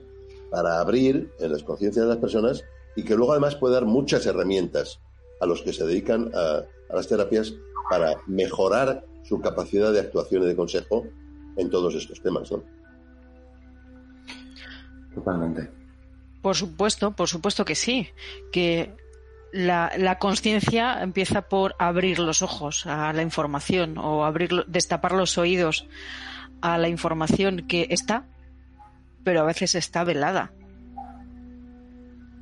[0.49, 2.63] para abrir en las conciencias de las personas
[2.95, 4.99] y que luego además puede dar muchas herramientas
[5.39, 7.53] a los que se dedican a, a las terapias
[7.89, 11.05] para mejorar su capacidad de actuación y de consejo
[11.57, 12.51] en todos estos temas.
[12.51, 12.63] ¿no?
[15.13, 15.69] Totalmente.
[16.41, 18.09] Por supuesto, por supuesto que sí,
[18.51, 18.95] que
[19.53, 25.87] la, conciencia empieza por abrir los ojos a la información o abrir, destapar los oídos
[26.61, 28.25] a la información que está,
[29.23, 30.51] pero a veces está velada.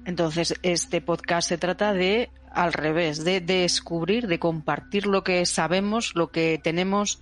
[0.05, 6.13] Entonces, este podcast se trata de al revés, de, descubrir, de compartir lo que sabemos,
[6.15, 7.21] lo que tenemos,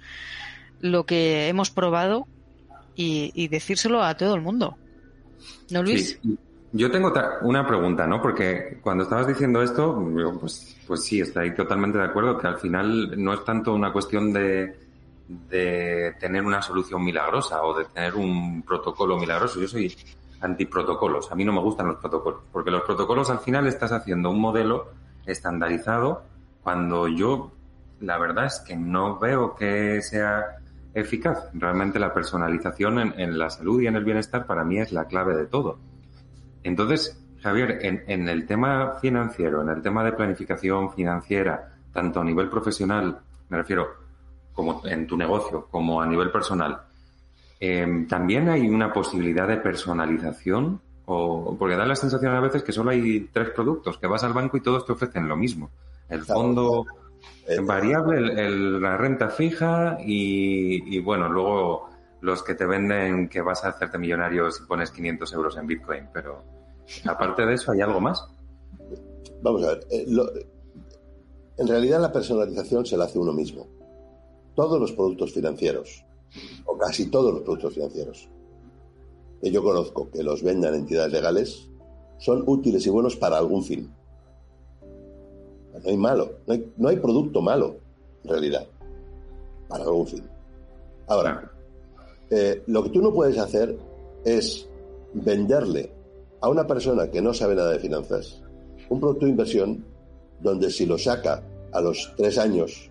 [0.80, 2.27] lo que hemos probado
[2.95, 4.77] y, decírselo a todo el mundo.
[5.69, 6.19] ¿No, Luis?
[6.71, 7.11] Yo tengo
[7.41, 8.21] una pregunta, ¿no?
[8.21, 10.03] Porque cuando estabas diciendo esto,
[10.39, 14.34] pues, pues sí, estoy totalmente de acuerdo que al final no es tanto una cuestión
[14.34, 14.77] de,
[15.27, 19.59] de tener una solución milagrosa o de tener un protocolo milagroso.
[19.61, 19.95] Yo soy
[20.41, 21.31] antiprotocolos.
[21.31, 24.39] A mí no me gustan los protocolos, porque los protocolos al final estás haciendo un
[24.39, 24.91] modelo
[25.25, 26.23] estandarizado
[26.63, 27.51] cuando yo
[28.01, 30.57] la verdad es que no veo que sea
[30.93, 31.49] eficaz.
[31.53, 35.35] Realmente la personalización en la salud y en el bienestar para mí es la clave
[35.35, 35.79] de todo.
[36.63, 42.49] Entonces, Javier, en, el tema financiero, en el tema de planificación financiera, tanto a nivel
[42.49, 43.87] profesional, me refiero,
[44.53, 46.81] como en tu negocio, como a nivel personal,
[47.60, 52.72] em, también hay una posibilidad de personalización, o porque da la sensación a veces que
[52.72, 55.72] solo hay tres productos, que vas al banco y todos te ofrecen lo mismo.
[56.07, 56.86] El fondo
[57.47, 58.49] eh, variable,
[58.80, 61.89] la renta fija y, y, bueno, luego
[62.22, 66.10] los que te venden que vas a hacerte millonario si pones 500 euros en Bitcoin,
[66.14, 66.43] pero
[67.05, 68.24] aparte de eso, ¿hay algo más?
[69.41, 70.05] Vamos a ver, eh,
[71.57, 73.68] en realidad la personalización se la hace uno mismo.
[74.55, 76.05] todos los productos financieros,
[76.65, 78.30] o casi todos los productos financieros,
[79.41, 81.69] que yo conozco que los vendan entidades legales,
[82.17, 83.91] son útiles y buenos para algún fin.
[85.73, 87.77] No hay malo, no hay, no hay producto malo,
[88.23, 88.67] en realidad,
[89.67, 90.23] para algún fin.
[91.07, 91.51] Ahora,
[92.30, 93.77] eh, lo que tú no puedes hacer
[94.25, 94.67] es
[95.13, 95.91] venderle
[96.41, 98.43] a una persona que no sabe nada de finanzas
[98.89, 99.86] un producto de inversión
[100.41, 102.89] donde si lo saca a los tres años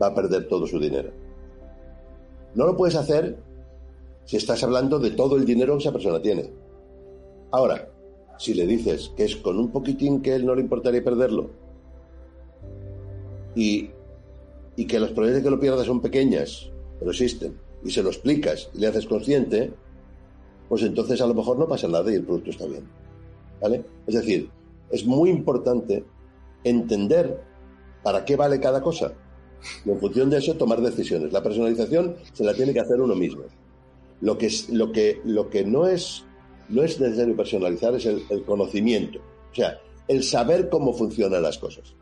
[0.00, 1.10] va a perder todo su dinero.
[2.54, 3.38] No lo puedes hacer
[4.24, 6.50] si estás hablando de todo el dinero que esa persona tiene.
[7.50, 7.88] Ahora,
[8.38, 11.50] si le dices que es con un poquitín que él no le importaría perderlo
[13.54, 13.90] y,
[14.76, 18.10] y que las probabilidades de que lo pierda son pequeñas, pero existen, y se lo
[18.10, 19.72] explicas y le haces consciente,
[20.68, 22.84] pues entonces a lo mejor no pasa nada y el producto está bien.
[23.60, 23.84] ¿Vale?
[24.06, 24.48] Es decir,
[24.90, 26.04] es muy importante
[26.64, 27.40] entender
[28.02, 29.12] para qué vale cada cosa
[29.84, 31.32] y en función de eso tomar decisiones.
[31.32, 33.42] La personalización se la tiene que hacer uno mismo.
[34.20, 36.24] Lo que, lo que, lo que no, es,
[36.68, 39.18] no es necesario personalizar es el, el conocimiento,
[39.50, 41.94] o sea, el saber cómo funcionan las cosas.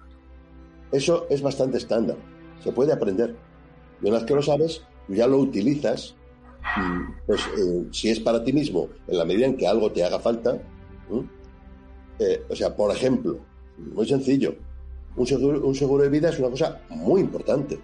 [0.90, 2.16] Eso es bastante estándar,
[2.62, 3.36] se puede aprender.
[4.02, 6.16] Y una vez que lo sabes, ya lo utilizas
[7.26, 10.18] pues eh, si es para ti mismo, en la medida en que algo te haga
[10.18, 10.60] falta,
[12.18, 13.38] eh, o sea, por ejemplo,
[13.76, 14.54] muy sencillo,
[15.18, 17.78] un seguro, un seguro de vida es una cosa muy importante,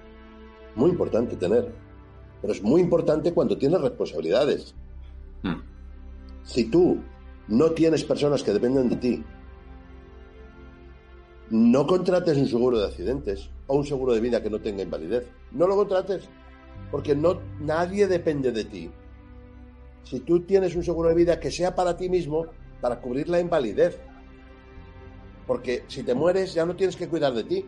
[0.74, 1.72] muy importante tener,
[2.40, 4.74] pero es muy importante cuando tienes responsabilidades.
[5.42, 5.60] Mm.
[6.44, 6.98] Si tú
[7.48, 9.24] no tienes personas que dependen de ti,
[11.50, 15.28] no contrates un seguro de accidentes o un seguro de vida que no tenga invalidez.
[15.52, 16.28] No lo contrates
[16.90, 18.90] porque no, nadie depende de ti.
[20.04, 22.46] Si tú tienes un seguro de vida que sea para ti mismo,
[22.80, 23.98] para cubrir la invalidez.
[25.46, 27.66] Porque si te mueres ya no tienes que cuidar de ti.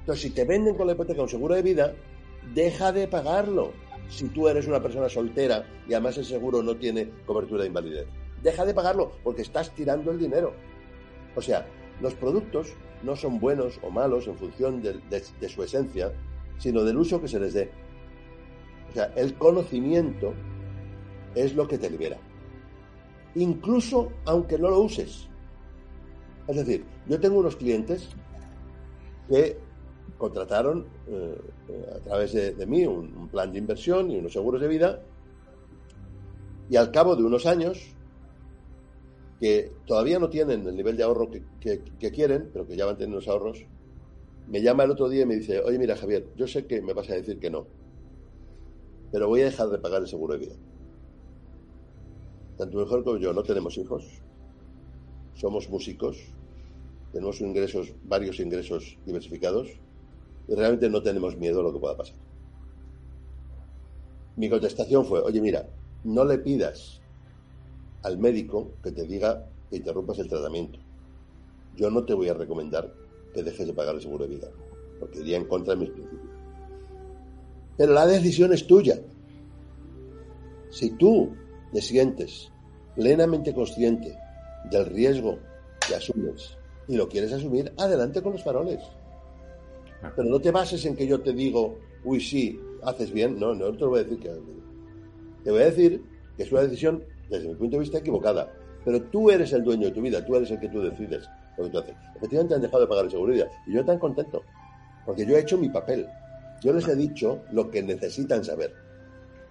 [0.00, 1.94] Entonces, si te venden con la hipoteca un seguro de vida,
[2.54, 3.72] deja de pagarlo.
[4.08, 8.06] Si tú eres una persona soltera y además el seguro no tiene cobertura de invalidez.
[8.42, 10.52] Deja de pagarlo porque estás tirando el dinero.
[11.34, 11.66] O sea,
[12.00, 16.12] los productos no son buenos o malos en función de su esencia,
[16.58, 17.70] sino del uso que se les dé.
[18.90, 20.34] O sea, el conocimiento
[21.34, 22.18] es lo que te libera.
[23.34, 25.28] Incluso aunque no lo uses.
[26.46, 28.08] Es decir, yo tengo unos clientes
[29.28, 29.56] que
[30.18, 31.38] contrataron eh,
[31.96, 35.02] a través de, mí un, plan de inversión y unos seguros de vida
[36.68, 37.94] y al cabo de unos años
[39.40, 42.96] que todavía no tienen el nivel de ahorro que, que quieren, pero que ya van
[42.96, 43.66] teniendo los ahorros,
[44.48, 46.92] me llama el otro día y me dice, oye mira Javier, yo sé que me
[46.92, 47.66] vas a decir que no,
[49.10, 50.54] pero voy a dejar de pagar el seguro de vida.
[52.56, 54.22] Tanto mejor como yo no tenemos hijos,
[55.34, 56.18] somos músicos,
[57.12, 59.68] tenemos ingresos, varios ingresos diversificados
[60.48, 62.16] y realmente no tenemos miedo a lo que pueda pasar.
[64.36, 65.68] Mi contestación fue, oye mira,
[66.02, 67.00] no le pidas
[68.02, 70.78] al médico que te diga que interrumpas el tratamiento.
[71.76, 72.92] Yo no te voy a recomendar
[73.32, 74.48] que dejes de pagar el seguro de vida,
[75.00, 76.30] porque iría en contra de mis principios.
[77.76, 79.00] Pero la decisión es tuya.
[80.70, 81.32] Si tú
[81.72, 82.50] te sientes
[82.94, 84.16] plenamente consciente
[84.70, 85.38] del riesgo
[85.86, 86.56] que asumes
[86.88, 88.80] y lo quieres asumir, adelante con los faroles.
[90.14, 93.38] Pero no te bases en que yo te digo, uy, sí, haces bien.
[93.38, 94.30] No, no te lo voy a decir que
[95.44, 96.02] Te voy a decir
[96.36, 98.52] que es una decisión, desde mi punto de vista, equivocada.
[98.84, 101.64] Pero tú eres el dueño de tu vida, tú eres el que tú decides lo
[101.64, 101.94] que tú haces.
[102.16, 104.42] Efectivamente han dejado de pagar el seguridad y yo tan contento,
[105.06, 106.06] porque yo he hecho mi papel.
[106.62, 108.74] Yo les he dicho lo que necesitan saber.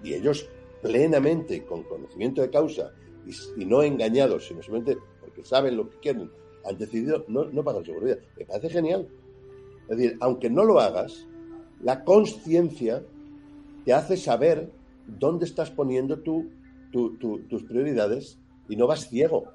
[0.03, 0.47] Y ellos,
[0.81, 2.91] plenamente, con conocimiento de causa
[3.25, 6.29] y, no engañados, sino simplemente porque saben lo que quieren,
[6.65, 8.19] han decidido no, no pagar seguridad.
[8.37, 9.07] Me parece genial.
[9.89, 11.27] Es decir, aunque no lo hagas,
[11.81, 13.03] la conciencia
[13.85, 14.71] te hace saber
[15.07, 16.49] dónde estás poniendo tu,
[16.91, 18.37] tus prioridades
[18.69, 19.45] y no vas ciego.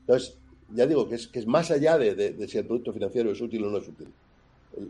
[0.00, 0.38] Entonces,
[0.74, 3.64] ya digo que es, que es más allá de si el producto financiero es útil
[3.64, 4.12] o no es útil.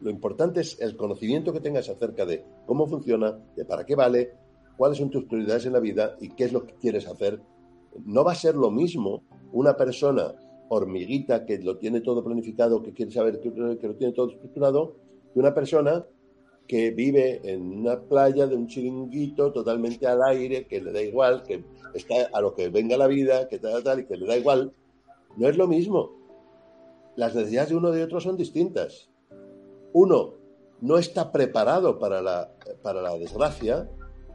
[0.03, 4.33] Lo importante es el conocimiento que tengas acerca de cómo funciona, de para qué vale,
[4.77, 7.41] cuáles son tus prioridades en la vida y qué es lo que quieres hacer.
[8.05, 9.23] No va a ser lo mismo
[9.53, 10.35] una persona
[10.69, 14.97] hormiguita que lo tiene todo planificado, que quiere saber que, lo tiene todo estructurado,
[15.33, 16.05] que una persona
[16.67, 21.43] que vive en una playa de un chiringuito totalmente al aire, que le da igual,
[21.43, 24.37] que está a lo que venga la vida, que tal, tal, y que le da
[24.37, 24.73] igual.
[25.37, 26.13] No es lo mismo.
[27.17, 29.09] Las necesidades de uno y de otro son distintas
[29.93, 30.35] uno
[30.81, 33.89] no está preparado para la, para la desgracia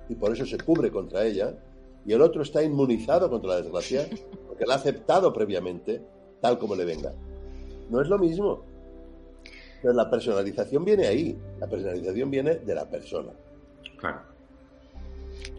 [0.10, 1.58] y por eso se cubre contra ella,
[2.06, 4.08] y el otro está inmunizado contra la desgracia
[4.48, 6.02] porque la ha aceptado previamente
[6.42, 7.14] tal como le venga.
[7.90, 8.64] No es lo mismo.
[9.82, 11.38] Pero la personalización viene ahí.
[11.60, 13.32] La personalización viene de la persona.
[13.98, 14.22] Claro.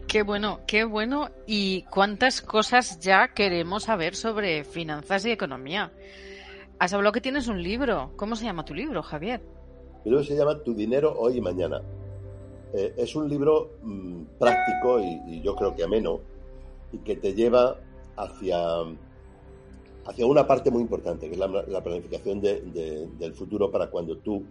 [0.07, 1.29] Qué bueno, qué bueno.
[1.45, 5.91] Y cuántas cosas ya queremos saber sobre finanzas y economía.
[6.79, 8.11] Has hablado que tienes un libro.
[8.15, 9.41] ¿Cómo se llama tu libro, Javier?
[10.03, 11.81] Mi libro se llama Tu dinero hoy y mañana.
[12.73, 16.19] Eh, es un libro mm, práctico y, yo creo que ameno
[16.95, 17.77] y que te lleva
[18.15, 18.59] hacia,
[20.05, 24.43] hacia una parte muy importante, que es la, planificación del futuro para cuando tú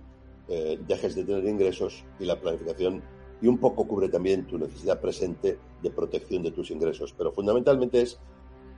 [0.49, 3.03] eh, dejes de tener ingresos y la planificación
[3.41, 7.15] y un poco cubre también tu necesidad presente de protección de tus ingresos.
[7.17, 8.19] Pero fundamentalmente es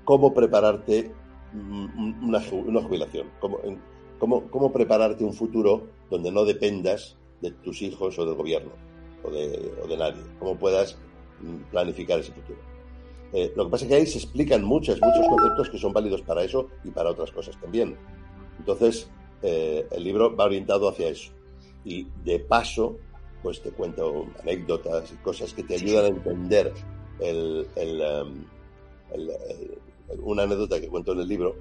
[0.05, 1.11] cómo prepararte
[1.53, 3.59] mm, una, jubilación, cómo,
[4.19, 8.71] cómo, prepararte un futuro donde no dependas de tus hijos o del gobierno
[9.25, 10.97] o de, o de nadie, cómo puedas
[11.41, 12.76] mm, planificar ese futuro.
[13.37, 16.23] Eh, lo que pasa es que ahí se explican muchos, muchos conceptos que son válidos
[16.23, 17.95] para eso y para otras cosas también.
[18.59, 19.11] Entonces,
[19.43, 21.33] eh, el libro va orientado hacia eso.
[21.85, 22.97] Y de paso,
[23.43, 26.73] pues te cuento anécdotas y cosas que te ayudan a entender
[27.21, 28.45] el, um,
[30.23, 31.57] una anécdota que cuento en el libro.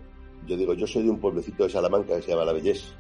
[0.48, 2.94] Yo digo, yo soy de un pueblecito de Salamanca que se llama La Bellés.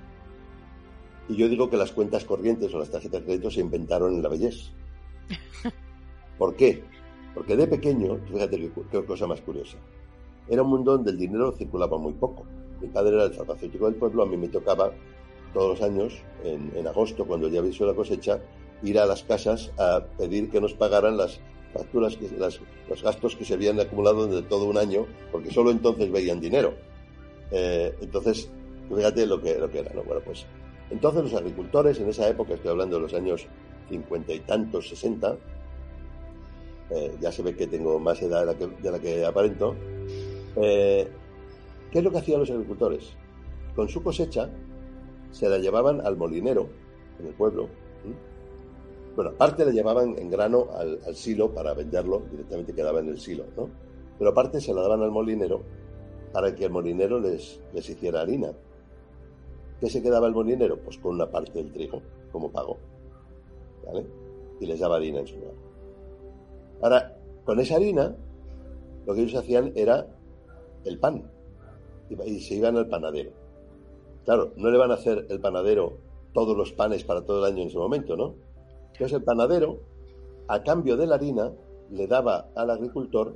[1.29, 4.21] Y yo digo que las cuentas corrientes o las tarjetas de crédito se inventaron en
[4.21, 4.73] La Bellés.
[6.37, 6.83] ¿Por qué?
[7.35, 9.77] Porque de pequeño, fíjate qué, cosa más curiosa,
[10.47, 12.45] era un mundo donde el dinero circulaba muy poco.
[12.81, 14.91] Mi padre era el farmacéutico del pueblo, a mí me tocaba
[15.53, 16.13] todos los años,
[16.43, 18.39] en, agosto, cuando ya visto la cosecha,
[18.83, 21.39] ir a las casas a pedir que nos pagaran las
[21.73, 22.29] facturas, que,
[22.89, 26.73] los gastos que se habían acumulado desde todo un año, porque solo entonces veían dinero.
[27.51, 28.49] Eh, entonces,
[28.93, 30.03] fíjate lo que, era, ¿no?
[30.03, 30.45] Bueno, pues
[30.89, 33.47] entonces los agricultores en esa época, estoy hablando de los años
[33.89, 35.37] cincuenta y tantos, sesenta,
[36.89, 39.75] eh, ya se ve que tengo más edad de la que, aparento,
[40.55, 41.07] eh,
[41.91, 43.13] ¿qué es lo que hacían los agricultores?
[43.75, 44.49] Con su cosecha
[45.31, 46.69] se la llevaban al molinero
[47.19, 47.67] en el pueblo.
[49.15, 53.45] Bueno, aparte la llevaban en grano al, silo para venderlo, directamente quedaba en el silo,
[53.55, 53.69] ¿no?
[54.17, 55.61] Pero aparte se la daban al molinero
[56.31, 58.51] para que el molinero les, les hiciera harina.
[59.79, 60.77] ¿Qué se quedaba el molinero?
[60.79, 62.77] Pues con una parte del trigo como pago.
[63.85, 64.05] ¿Vale?
[64.59, 65.64] Y les daba harina en su lugar.
[66.85, 68.15] Ahora, con esa harina,
[69.07, 70.05] lo que ellos hacían era
[70.83, 71.23] el pan.
[72.11, 73.31] Y se iban al panadero.
[74.23, 75.97] Claro, no le van a hacer el panadero
[76.31, 78.35] todos los panes para todo el año en ese momento, ¿no?
[78.91, 79.79] Entonces el panadero,
[80.47, 81.51] a cambio de la harina,
[81.89, 83.35] le daba al agricultor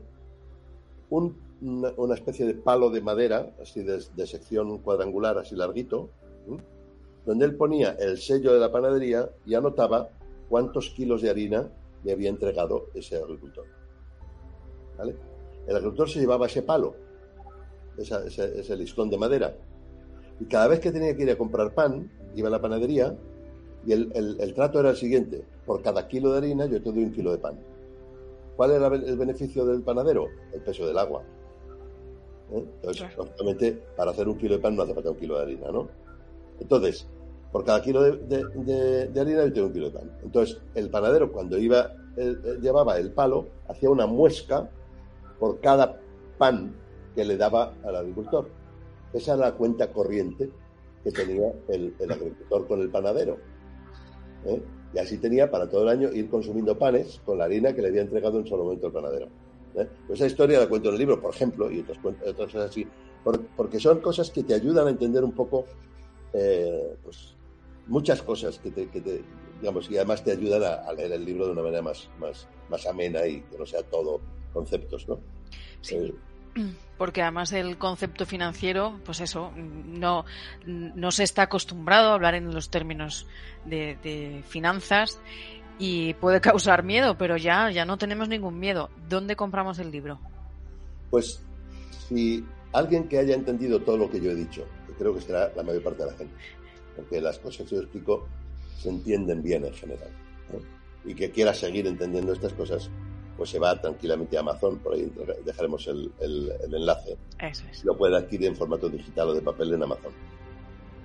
[1.09, 6.11] una, especie de palo de madera, así de, sección cuadrangular, así larguito,
[7.25, 10.09] donde él ponía el sello de la panadería y anotaba
[10.49, 11.71] cuántos kilos de harina
[12.03, 13.65] le había entregado ese agricultor.
[14.97, 15.15] ¿Vale?
[15.67, 16.95] El agricultor se llevaba ese palo,
[17.97, 19.55] ese, ese, listón de madera,
[20.39, 23.15] y cada vez que tenía que ir a comprar pan, iba a la panadería
[23.85, 27.11] y el, trato era el siguiente, por cada kilo de harina yo te doy un
[27.11, 27.57] kilo de pan.
[28.55, 30.27] ¿Cuál era el beneficio del panadero?
[30.53, 31.23] El peso del agua.
[32.51, 32.65] ¿Eh?
[32.81, 35.71] Entonces, obviamente, para hacer un kilo de pan no hace falta un kilo de harina,
[35.71, 35.87] ¿no?
[36.59, 37.07] Entonces,
[37.51, 40.11] por cada kilo de, harina yo tengo un kilo de pan.
[40.23, 41.93] Entonces, el panadero cuando iba,
[42.61, 44.69] llevaba el palo, hacía una muesca
[45.39, 45.99] por cada
[46.37, 46.73] pan
[47.15, 48.49] que le daba al agricultor.
[49.13, 50.49] Esa era la cuenta corriente
[51.03, 53.37] que tenía el, agricultor con el panadero.
[54.45, 54.61] ¿eh?
[54.93, 57.87] Y así tenía para todo el año ir consumiendo panes con la harina que le
[57.87, 59.27] había entregado en solo momento el panadero.
[59.75, 59.87] ¿eh?
[60.05, 62.87] Pues esa historia la cuento en el libro, por ejemplo, y otras, otras cosas así,
[63.55, 65.65] porque son cosas que te ayudan a entender un poco
[66.33, 67.35] eh, pues,
[67.89, 68.87] muchas cosas que te,
[69.59, 72.85] digamos, y además te ayudan a, leer el libro de una manera más, más, más
[72.85, 74.21] amena y que no sea todo
[74.53, 75.19] conceptos, ¿no?
[75.81, 75.95] Sí.
[75.95, 76.13] Eh,
[76.97, 80.25] porque además el concepto financiero, pues eso, no,
[80.65, 83.25] no se está acostumbrado a hablar en los términos
[83.65, 85.19] de, finanzas
[85.77, 88.89] y puede causar miedo, pero ya, ya no tenemos ningún miedo.
[89.07, 90.19] ¿Dónde compramos el libro?
[91.09, 91.41] Pues
[92.07, 95.51] si alguien que haya entendido todo lo que yo he dicho, que creo que será
[95.55, 96.35] la mayor parte de la gente,
[96.99, 98.27] porque las cosas que yo explico
[98.77, 100.09] se entienden bien en general.
[101.05, 102.89] Y que quiera seguir entendiendo estas cosas,
[103.37, 105.09] pues se va tranquilamente a Amazon, por ahí
[105.45, 106.11] dejaremos el,
[106.71, 107.17] enlace.
[107.39, 107.85] Eso es.
[107.85, 110.11] Lo puede adquirir en formato digital o de papel en Amazon.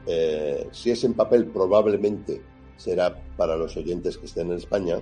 [0.06, 2.42] Eh, si es en papel, probablemente
[2.76, 5.00] será para los oyentes que estén en España.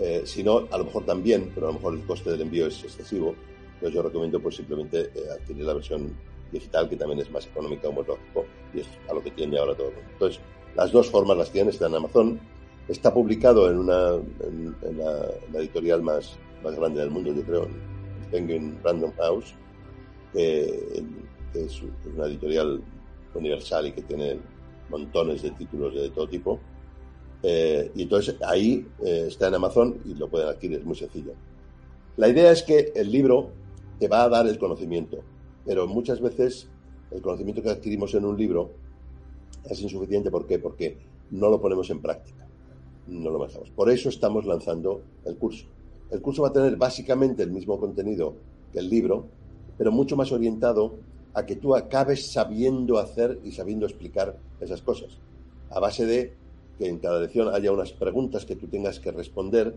[0.00, 2.66] Eh, si no, a lo mejor también, pero a lo mejor el coste del envío
[2.66, 3.36] es excesivo.
[3.74, 6.12] Entonces yo recomiendo pues simplemente eh, adquirir la versión
[6.52, 8.44] digital, que también es más económica, como es lógico,
[8.74, 9.92] y es a lo que tiene ahora todo.
[10.12, 10.40] Entonces,
[10.74, 12.40] las dos formas las tienen, está en Amazon.
[12.88, 17.68] Está publicado en una en, la, editorial más, más grande del mundo, yo creo,
[18.32, 19.54] en Random House,
[20.32, 21.04] que,
[21.54, 21.82] es
[22.14, 22.80] una editorial
[23.34, 24.38] universal y que tiene
[24.90, 26.60] montones de títulos de todo tipo.
[27.42, 31.32] Eh, y entonces ahí eh, está en Amazon y lo pueden adquirir, es muy sencillo.
[32.16, 33.50] La idea es que el libro
[33.98, 35.22] te va a dar el conocimiento,
[35.68, 36.66] pero muchas veces
[37.10, 38.70] el conocimiento que adquirimos en un libro
[39.68, 40.30] es insuficiente.
[40.30, 40.58] ¿Por qué?
[40.58, 40.96] Porque
[41.30, 42.48] no lo ponemos en práctica,
[43.06, 43.68] no lo manejamos.
[43.68, 45.66] Por eso estamos lanzando el curso.
[46.10, 48.34] El curso va a tener básicamente el mismo contenido
[48.72, 49.26] que el libro,
[49.76, 51.00] pero mucho más orientado
[51.34, 55.18] a que tú acabes sabiendo hacer y sabiendo explicar esas cosas.
[55.68, 56.32] A base de
[56.78, 59.74] que en cada lección haya unas preguntas que tú tengas que responder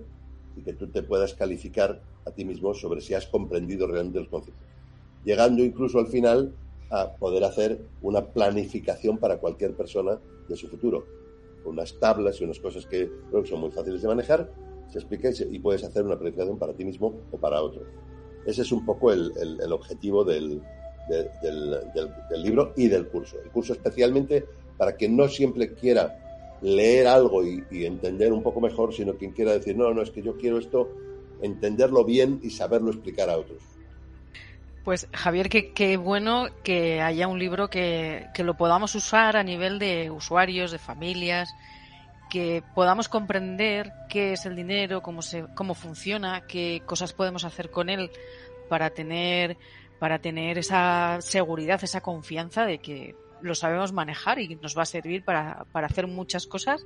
[0.55, 4.29] y que tú te puedas calificar a ti mismo sobre si has comprendido realmente los
[4.29, 4.70] conceptos.
[5.23, 6.53] Llegando incluso al final
[6.89, 11.05] a poder hacer una planificación para cualquier persona de su futuro.
[11.63, 14.51] Unas tablas y unas cosas que creo que son muy fáciles de manejar,
[14.89, 17.83] se explica y, puedes hacer una planificación para ti mismo o para otro.
[18.45, 20.61] Ese es un poco el objetivo del,
[22.37, 23.37] libro y del curso.
[23.43, 24.45] El curso especialmente
[24.77, 26.17] para quien no siempre quiera
[26.61, 30.21] leer algo y, entender un poco mejor, sino quien quiera decir, no, no, es que
[30.21, 30.89] yo quiero esto,
[31.41, 33.61] entenderlo bien y saberlo explicar a otros.
[34.83, 39.77] Pues Javier, qué, bueno que haya un libro que, que, lo podamos usar a nivel
[39.77, 41.53] de usuarios, de familias,
[42.31, 47.69] que podamos comprender qué es el dinero, cómo, se, cómo funciona, qué cosas podemos hacer
[47.69, 48.09] con él
[48.69, 49.57] para tener
[50.01, 54.87] para tener esa seguridad, esa confianza de que lo sabemos manejar y nos va a
[54.87, 56.83] servir para, hacer muchas cosas.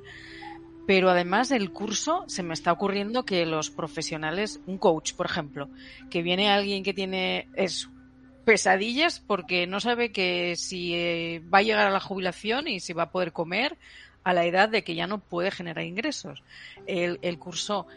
[0.88, 5.70] Pero además del curso se me está ocurriendo que los profesionales, un coach, por ejemplo,
[6.10, 7.90] que viene alguien que tiene eso,
[8.46, 12.94] pesadillas porque no sabe que si eh, va a llegar a la jubilación y si
[12.94, 13.78] va a poder comer
[14.24, 16.44] a la edad de que ya no puede generar ingresos.
[16.86, 17.88] El, el curso,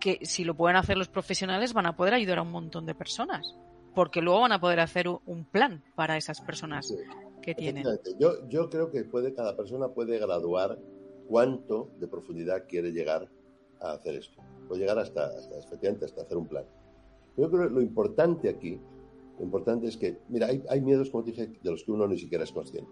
[0.00, 2.94] que si lo pueden hacer los profesionales, van a poder ayudar a un montón de
[2.94, 3.56] personas
[3.96, 6.94] porque luego van a poder hacer un plan para esas personas
[7.40, 7.82] que tienen.
[8.20, 10.78] Yo, yo creo que puede, cada persona puede graduar
[11.28, 13.28] cuánto de profundidad quiere llegar
[13.80, 14.42] a hacer esto.
[14.68, 16.64] Puede llegar hasta, hasta efectivamente, hasta hacer un plan.
[17.36, 18.80] Yo creo que lo importante aquí,
[19.38, 22.06] lo importante es que, mira, hay, hay miedos, como te dije, de los que uno
[22.08, 22.90] ni siquiera es consciente.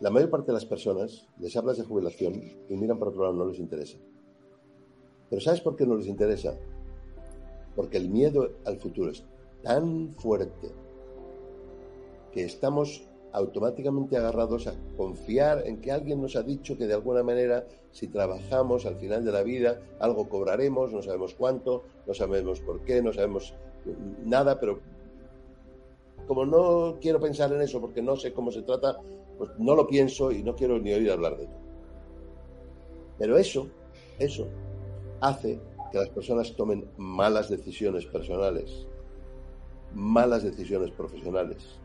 [0.00, 3.34] La mayor parte de las personas les hablas de jubilación y miran para otro lado,
[3.34, 3.96] no les interesa.
[5.30, 6.54] Pero ¿sabes por qué no les interesa?
[7.74, 9.24] Porque el miedo al futuro es
[9.62, 10.70] tan fuerte
[12.32, 13.05] que estamos
[13.36, 18.08] automáticamente agarrados a confiar en que alguien nos ha dicho que de alguna manera si
[18.08, 23.02] trabajamos al final de la vida algo cobraremos, no sabemos cuánto, no sabemos por qué,
[23.02, 23.54] no sabemos
[24.24, 24.80] nada, pero
[26.26, 28.98] como no quiero pensar en eso porque no sé cómo se trata,
[29.36, 31.58] pues no lo pienso y no quiero ni oír hablar de ello.
[33.18, 33.68] Pero eso,
[34.18, 34.48] eso
[35.20, 35.60] hace
[35.92, 38.86] que las personas tomen malas decisiones personales
[39.96, 41.78] malas decisiones profesionales,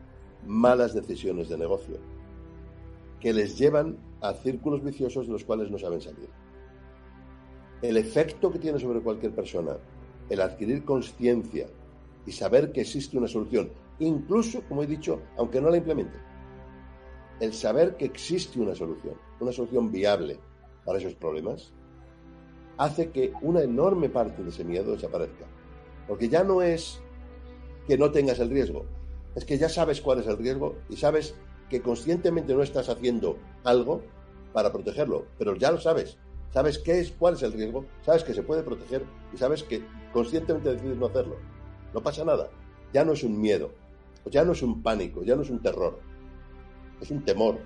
[0.46, 1.96] malas decisiones de negocio,
[3.20, 6.28] que les llevan a círculos viciosos de los cuales no saben salir.
[7.80, 9.76] El efecto que tiene sobre cualquier persona
[10.28, 11.66] el adquirir conciencia
[12.24, 16.18] y saber que existe una solución, incluso, como he dicho, aunque no la implemente,
[17.40, 20.38] el saber que existe una solución, una solución viable
[20.84, 21.72] para esos problemas,
[22.78, 25.46] hace que una enorme parte de ese miedo desaparezca.
[26.06, 27.00] Porque ya no es
[27.86, 28.84] que no tengas el riesgo.
[29.34, 31.34] Es que ya sabes cuál es el riesgo y sabes
[31.70, 34.02] que conscientemente no estás haciendo algo
[34.52, 36.18] para protegerlo, pero ya lo sabes.
[36.52, 39.82] Sabes qué es, cuál es el riesgo, sabes que se puede proteger y sabes que
[40.12, 41.36] conscientemente decides no hacerlo.
[41.94, 42.50] No pasa nada.
[42.92, 43.70] Ya no es un miedo,
[44.30, 45.98] ya no es un pánico, ya no es un terror.
[47.00, 47.58] Es un temor,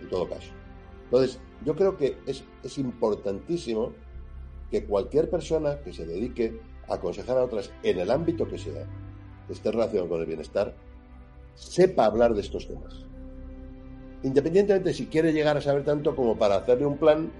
[0.00, 0.50] en todo caso.
[1.04, 2.42] Entonces, yo creo que es,
[2.78, 3.92] importantísimo
[4.70, 6.58] que cualquier persona que se dedique
[6.88, 8.86] a aconsejar a otras en el ámbito que sea,
[9.48, 10.74] esté relacionado con el bienestar,
[11.54, 13.04] sepa hablar de estos temas.
[14.22, 17.30] Independientemente si quiere llegar a saber tanto como para hacerle un plan,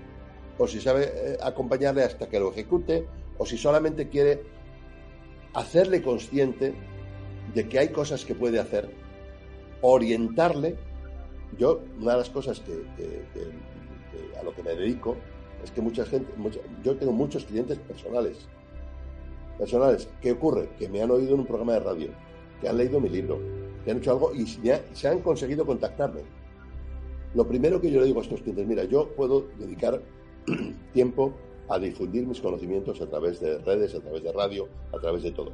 [0.58, 3.06] o si sabe eh, acompañarle hasta que lo ejecute,
[3.38, 4.42] o si solamente quiere
[5.54, 6.74] hacerle consciente
[7.54, 8.90] de que hay cosas que puede hacer,
[9.80, 10.76] orientarle.
[11.58, 12.72] Yo, una de las cosas que,
[14.38, 15.16] a lo que me dedico
[15.62, 16.32] es que mucha gente,
[16.82, 18.48] yo tengo muchos clientes personales
[19.58, 20.08] personales.
[20.20, 20.70] ¿Qué ocurre?
[20.78, 22.08] Que me han oído en un programa de radio,
[22.60, 23.38] que han leído mi libro,
[23.84, 26.20] que han hecho algo y se han conseguido contactarme.
[27.34, 30.00] Lo primero que yo le digo a estos clientes, mira, yo puedo dedicar
[30.92, 31.32] tiempo
[31.68, 35.32] a difundir mis conocimientos a través de redes, a través de radio, a través de
[35.32, 35.52] todo.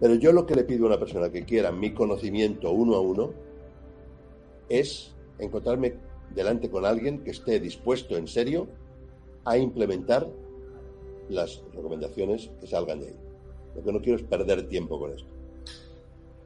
[0.00, 3.00] Pero yo lo que le pido a una persona que quiera mi conocimiento uno a
[3.00, 3.32] uno
[4.68, 5.94] es encontrarme
[6.34, 8.66] delante con alguien que esté dispuesto en serio
[9.44, 10.28] a implementar
[11.28, 13.16] las recomendaciones que salgan de ahí.
[13.76, 15.28] Lo que no quiero es perder tiempo con esto.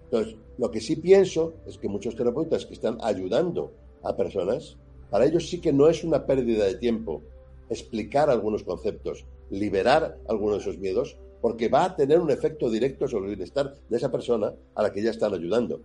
[0.06, 4.76] Entonces, lo que sí pienso es que muchos terapeutas que están ayudando a personas,
[5.10, 7.22] para ellos sí que no es una pérdida de tiempo
[7.68, 13.08] explicar algunos conceptos, liberar algunos de esos miedos, porque va a tener un efecto directo
[13.08, 15.80] sobre el bienestar de esa persona a la que ya están ayudando.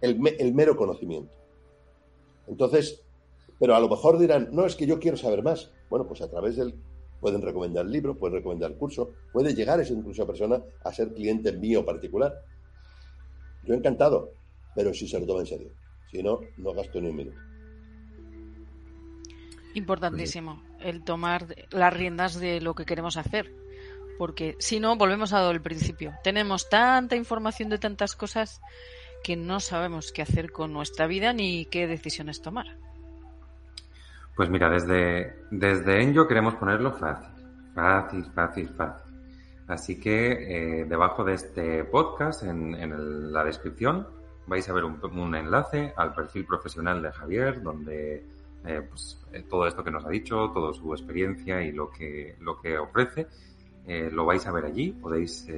[0.00, 0.18] El,
[0.52, 1.32] mero conocimiento.
[2.48, 3.02] Entonces,
[3.58, 5.70] pero a lo mejor dirán, no, es que yo quiero saber más.
[5.88, 6.74] Bueno, pues a través del
[7.20, 11.12] pueden recomendar el libro, pueden recomendar el curso, puede llegar esa incluso persona a ser
[11.12, 12.42] cliente mío particular.
[13.64, 14.32] Yo encantado,
[14.74, 15.70] pero si se lo toma en serio.
[16.10, 17.38] Si no, no gasto ni un minuto.
[19.74, 23.50] Importantísimo el tomar las riendas de lo que queremos hacer.
[24.18, 26.12] Porque si no, volvemos a del principio.
[26.22, 28.60] Tenemos tanta información de tantas cosas
[29.24, 32.66] que no sabemos qué hacer con nuestra vida ni qué decisiones tomar.
[34.36, 37.32] Pues mira, desde, desde Enjo queremos ponerlo fácil,
[37.74, 39.11] fácil, fácil, fácil.
[39.68, 44.06] Así que eh, debajo de este podcast, en, la descripción,
[44.46, 48.26] vais a ver un, enlace al perfil profesional de Javier, donde
[48.66, 52.36] eh, pues, eh, todo esto que nos ha dicho, toda su experiencia y lo que,
[52.40, 53.26] lo que ofrece,
[53.84, 54.92] lo vais a ver allí.
[54.92, 55.48] Podéis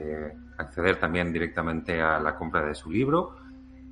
[0.57, 3.37] acceder también directamente a la compra de su libro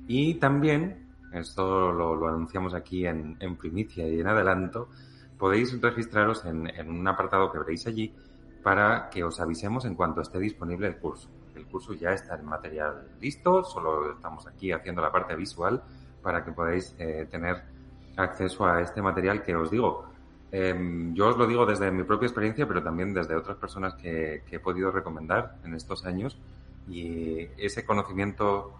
[0.07, 1.03] y también
[1.33, 4.89] esto lo, anunciamos aquí en, primicia y en adelanto,
[5.37, 8.13] podéis registraros en, un apartado que veréis allí
[8.63, 11.29] para que os avisemos en cuanto esté disponible el curso.
[11.55, 15.83] El curso ya está en material listo, solo estamos aquí haciendo la parte visual
[16.21, 17.61] para que podáis eh, tener
[18.15, 20.05] acceso a este material que os digo.
[20.51, 24.43] Em, yo os lo digo desde mi propia experiencia, pero también desde otras personas que
[24.49, 26.39] he podido recomendar en estos años.
[26.87, 28.73] Y ese conocimiento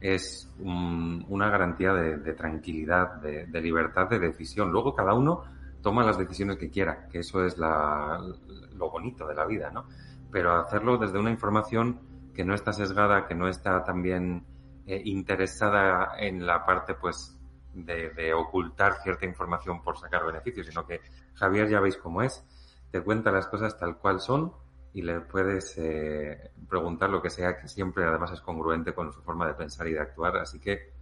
[0.00, 4.70] es una garantía de, tranquilidad, de, libertad de decisión.
[4.70, 5.44] Luego cada uno
[5.86, 9.86] toma las decisiones que quiera, que eso es lo bonito de la vida, ¿no?
[10.32, 12.00] Pero hacerlo desde una información
[12.34, 14.44] que no está sesgada, que no está también
[14.84, 17.38] eh, interesada en la parte, pues,
[17.72, 21.02] de, de, ocultar cierta información por sacar beneficios, sino que
[21.34, 22.44] Javier ya veis cómo es,
[22.90, 24.54] te cuenta las cosas tal cual son
[24.92, 29.22] y le puedes eh, preguntar lo que sea, que siempre además es congruente con su
[29.22, 30.36] forma de pensar y de actuar.
[30.38, 30.94] Así que,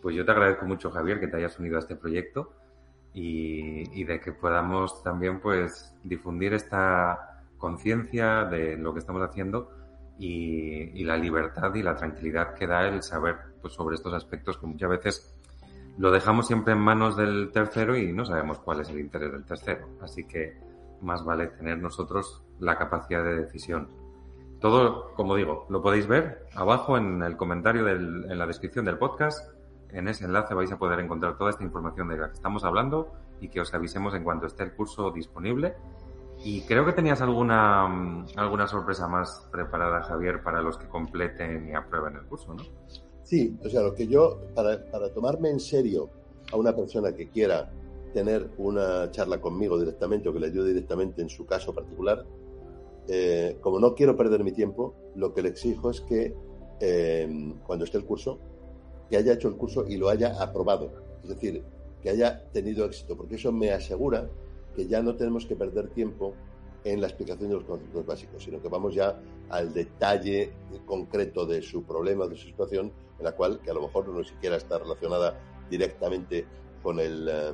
[0.00, 2.59] pues yo te agradezco mucho, Javier, que te hayas unido a este proyecto
[3.12, 9.70] y, de que podamos también, pues, difundir esta conciencia de lo que estamos haciendo
[10.18, 14.66] y, la libertad y la tranquilidad que da el saber pues, sobre estos aspectos que
[14.66, 15.36] muchas veces
[15.98, 19.44] lo dejamos siempre en manos del tercero y no sabemos cuál es el interés del
[19.44, 19.88] tercero.
[20.00, 20.58] Así que
[21.02, 23.88] más vale tener nosotros la capacidad de decisión.
[24.60, 29.50] Todo, como digo, lo podéis ver abajo en el comentario en la descripción del podcast.
[29.92, 33.12] En ese enlace vais a poder encontrar toda esta información de la que estamos hablando
[33.40, 35.74] y que os avisemos en cuanto esté el curso disponible.
[36.42, 41.74] Y creo que tenías alguna, alguna sorpresa más preparada, Javier, para los que completen y
[41.74, 42.62] aprueben el curso, ¿no?
[43.22, 46.08] Sí, o sea, lo que yo, para, para tomarme en serio
[46.50, 47.70] a una persona que quiera
[48.14, 52.24] tener una charla conmigo directamente o que le ayude directamente en su caso particular,
[53.08, 56.34] eh, como no quiero perder mi tiempo, lo que le exijo es que
[56.80, 58.38] eh, cuando esté el curso,
[59.10, 60.92] que haya hecho el curso y lo haya aprobado.
[61.22, 61.62] Es decir,
[62.00, 64.30] que haya tenido éxito, porque eso me asegura
[64.74, 66.32] que ya no tenemos que perder tiempo
[66.84, 69.20] en la explicación de los conceptos básicos, sino que vamos ya
[69.50, 70.52] al detalle
[70.86, 74.24] concreto de su problema, de su situación, en la cual, que a lo mejor no
[74.24, 76.46] siquiera está relacionada directamente
[76.82, 77.52] con el, eh,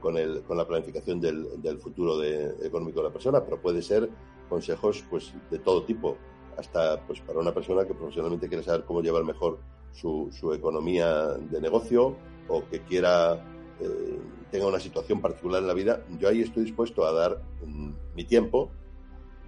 [0.00, 4.08] con, el, con la planificación del, del futuro económico de la persona, pero puede ser
[4.48, 6.16] consejos pues de todo tipo,
[6.56, 9.58] hasta pues para una persona que profesionalmente quiere saber cómo llevar mejor
[9.94, 12.16] su, economía de negocio
[12.48, 13.34] o que quiera
[13.80, 14.18] eh,
[14.50, 18.24] tenga una situación particular en la vida, yo ahí estoy dispuesto a dar mm, mi
[18.24, 18.70] tiempo,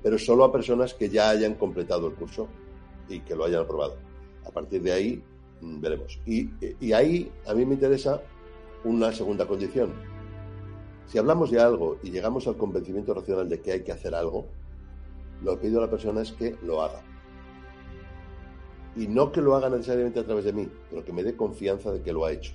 [0.03, 2.49] pero solo a personas que ya hayan completado el curso
[3.09, 3.97] y que lo hayan aprobado.
[4.47, 5.23] A partir de ahí
[5.61, 6.19] mm, veremos.
[6.27, 6.51] Y,
[6.81, 8.23] y ahí a mí me interesa
[8.85, 9.93] una segunda condición,
[11.07, 14.47] si hablamos de algo y llegamos al convencimiento racional de que hay que hacer algo,
[15.43, 17.01] lo que pido a la persona es que lo haga.
[18.97, 21.93] Y no que lo haga necesariamente a través de mí, pero que me dé confianza
[21.93, 22.53] de que lo ha hecho.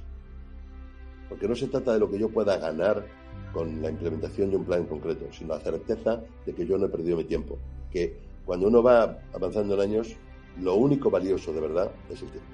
[1.30, 3.06] Porque no se trata de lo que yo pueda ganar
[3.54, 6.88] con la implementación de un plan en concreto, sino la certeza de que yo no
[6.88, 7.58] he perdido mi tiempo.
[7.92, 10.16] Que cuando uno va avanzando en años,
[10.60, 12.50] lo único valioso de verdad es el tiempo.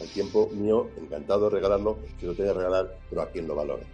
[0.00, 3.54] El tiempo mío, encantado de regalarlo, que lo tenga que regalar, pero a quien lo
[3.54, 3.84] valore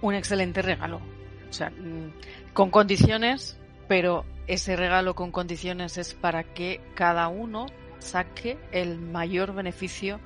[0.00, 1.00] un excelente regalo.
[1.48, 3.58] O sea, mm, con condiciones,
[3.88, 7.66] pero ese regalo con condiciones es para que cada uno
[7.98, 10.20] saque el mayor beneficio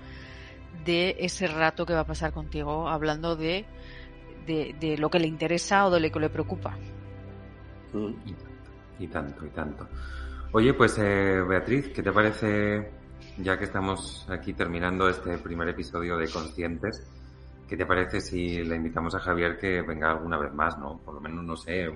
[0.85, 3.65] de ese rato que va a pasar contigo, hablando de,
[4.47, 6.77] de, lo que le interesa o de lo que le preocupa.
[8.99, 9.89] Y, tanto, y tanto.
[10.53, 13.01] Oye, pues eh, Beatriz, ¿qué te parece
[13.39, 17.07] ya que estamos aquí terminando este primer episodio de Conscientes,
[17.69, 20.99] ¿qué te parece si le invitamos a Javier que venga alguna vez más, no?
[20.99, 21.89] Por lo menos, no sé,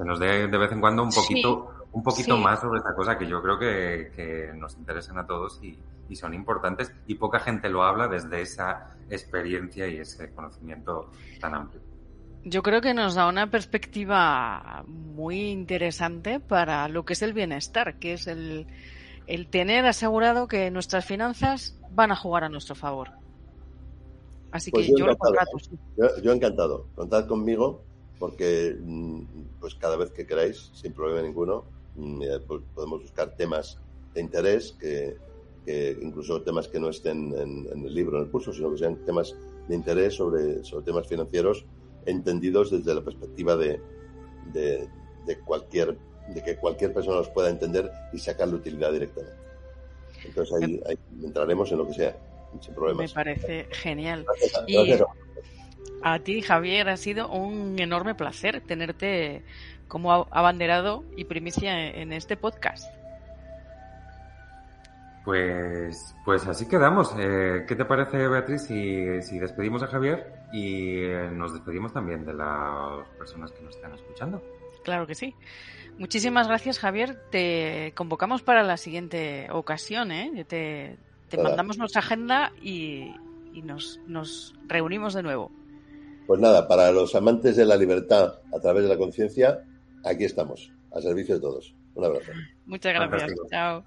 [0.00, 3.18] que nos dé de vez en cuando un poquito, un poquito más sobre esta cosa
[3.18, 5.78] que yo creo que, que nos interesan a todos y,
[6.08, 11.54] y, son importantes y poca gente lo habla desde esa experiencia y ese conocimiento tan
[11.54, 11.82] amplio.
[12.44, 17.98] Yo creo que nos da una perspectiva muy interesante para lo que es el bienestar,
[17.98, 18.66] que es el,
[19.26, 23.10] el tener asegurado que nuestras finanzas van a jugar a nuestro favor.
[24.50, 25.58] Así pues que yo, yo, lo contrato.
[26.22, 26.86] Yo, encantado.
[26.94, 27.84] Contad conmigo
[28.20, 29.22] porque mm,
[29.58, 31.64] pues cada vez que queráis, sin problema ninguno,
[32.46, 33.78] pues podemos buscar temas
[34.14, 35.16] de interés que,
[35.64, 38.78] que incluso temas que no estén en, en, el libro, en el curso, sino que
[38.78, 39.34] sean temas
[39.66, 41.64] de interés sobre, sobre temas financieros
[42.06, 43.80] entendidos desde la perspectiva de,
[44.52, 44.88] de,
[45.26, 45.96] de, cualquier
[46.28, 49.34] de que cualquier persona los pueda entender y sacarle utilidad directamente.
[50.24, 52.16] Entonces ahí, ahí entraremos en lo que sea,
[52.60, 53.10] sin problemas.
[53.10, 54.24] Me parece genial.
[54.24, 55.08] Gracias, gracias.
[56.02, 59.42] A ti, Javier, ha sido un enorme placer tenerte
[59.88, 62.90] como abanderado y primicia en este podcast.
[65.24, 67.14] Pues, pues así quedamos.
[67.18, 71.02] Eh, ¿Qué te parece, Beatriz, si, si, despedimos a Javier y
[71.32, 74.42] nos despedimos también de las personas que nos están escuchando?
[74.82, 75.34] Claro que sí.
[75.98, 77.20] Muchísimas gracias, Javier.
[77.30, 80.10] Te convocamos para la siguiente ocasión.
[80.12, 80.46] ¿eh?
[80.48, 80.96] Te,
[81.28, 83.14] te mandamos nuestra agenda y,
[83.52, 85.50] y nos, nos reunimos de nuevo.
[86.30, 89.64] Pues nada, para los amantes de la libertad a través de la conciencia,
[90.04, 91.74] aquí estamos, al servicio de todos.
[91.96, 92.30] Un abrazo.
[92.66, 93.10] Muchas gracias.
[93.10, 93.46] Fantástico.
[93.50, 93.84] Chao.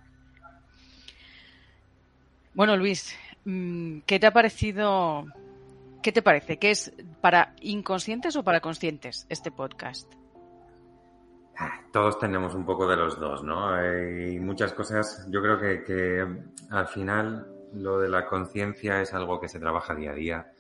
[2.54, 3.16] Bueno, Luis,
[3.46, 5.24] mm, ¿qué te ha parecido?
[6.02, 6.58] ¿Qué te parece?
[6.58, 6.92] ¿Que es
[7.22, 10.12] para inconscientes o para conscientes este podcast?
[11.94, 13.70] Todos tenemos un poco de los dos, ¿no?
[13.70, 16.28] Hay muchas cosas, yo creo que, que
[16.72, 20.54] al final lo de la conciencia es algo que se trabaja día a día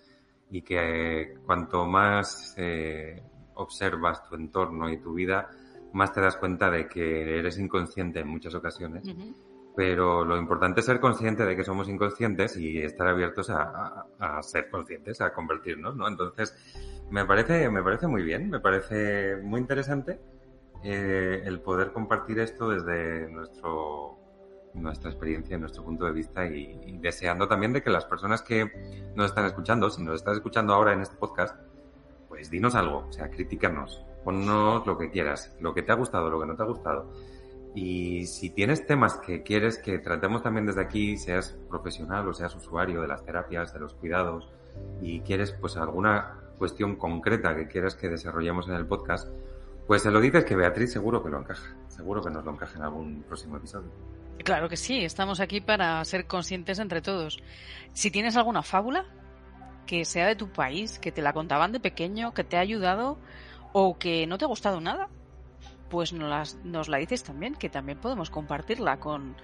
[0.53, 3.23] y que cuanto más eh,
[3.55, 5.49] observas tu entorno y tu vida,
[5.93, 9.03] más te das cuenta de que eres inconsciente en muchas ocasiones.
[9.07, 9.35] Uh -huh.
[9.75, 14.37] Pero lo importante es ser consciente de que somos inconscientes y estar abiertos a, a,
[14.37, 16.07] a ser conscientes, a convertirnos, ¿no?
[16.07, 16.55] Entonces,
[17.09, 20.19] me parece, me parece muy bien, me parece muy interesante
[20.83, 24.19] eh, el poder compartir esto desde nuestro
[24.73, 28.71] nuestra experiencia, nuestro punto de vista y, y, deseando también de que las personas que
[29.15, 31.55] nos están escuchando, si nos estás escuchando ahora en este podcast,
[32.27, 36.29] pues dinos algo, o sea, critícanos, ponnos lo que quieras, lo que te ha gustado,
[36.29, 37.11] lo que no te ha gustado.
[37.75, 42.55] Y si tienes temas que quieres que tratemos también desde aquí, seas profesional o seas
[42.55, 44.49] usuario de las terapias, de los cuidados,
[45.01, 49.27] y quieres pues alguna cuestión concreta que quieras que desarrollemos en el podcast,
[49.87, 52.77] pues se lo dices que Beatriz seguro que lo encaja, seguro que nos lo encaja
[52.77, 53.89] en algún próximo episodio.
[54.43, 57.39] Claro que sí, estamos aquí para ser conscientes entre todos.
[57.93, 59.05] Si tienes alguna fábula
[59.85, 63.17] que sea de tu país, que te la contaban de pequeño, que te ha ayudado
[63.71, 65.07] o que no te ha gustado nada,
[65.89, 69.35] pues nos, las, nos la dices también, que también podemos compartirla con,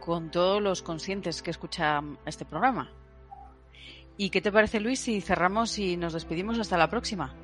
[0.00, 2.90] con todos los conscientes que escuchan este programa.
[4.18, 7.34] ¿Y qué te parece, Luis, si cerramos y nos despedimos hasta la próxima?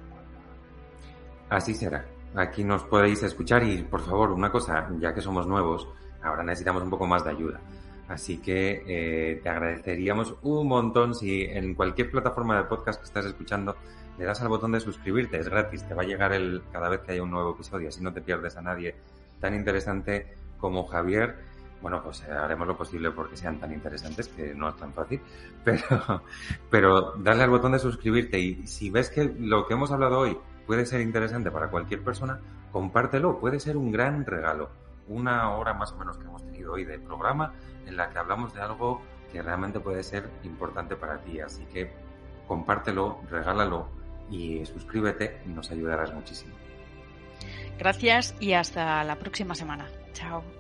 [1.49, 2.07] Así será.
[2.35, 5.89] Aquí nos podéis escuchar y, por favor, una cosa, ya que somos nuevos,
[6.29, 7.61] ahora necesitamos un poco más de ayuda.
[8.09, 13.27] Así que eh, te agradeceríamos un montón si en cualquier plataforma de podcast que estás
[13.27, 13.77] escuchando
[14.19, 17.01] le das al botón de suscribirte, es gratis, te va a llegar el, cada vez
[17.01, 18.97] que haya un nuevo episodio, así no te pierdes a nadie
[19.41, 20.27] tan interesante
[20.59, 21.37] como Javier.
[21.81, 25.21] Bueno, pues eh, haremos lo posible porque sean tan interesantes, que no es tan fácil,
[25.65, 26.23] pero,
[26.71, 30.37] pero darle al botón de suscribirte y si ves que lo que hemos hablado hoy
[30.67, 32.41] puede ser interesante para cualquier persona,
[32.73, 34.71] compártelo, puede ser un gran regalo.
[35.09, 37.53] Una hora más o menos que hemos tenido hoy de programa
[37.87, 39.01] en la que hablamos de algo
[39.33, 41.41] que realmente puede ser importante para ti.
[41.41, 41.91] Así que
[42.47, 43.89] compártelo, regálalo
[44.31, 46.55] y suscríbete, nos ayudarás muchísimo.
[47.79, 49.87] Gracias y hasta la próxima semana.
[50.13, 50.58] Chao.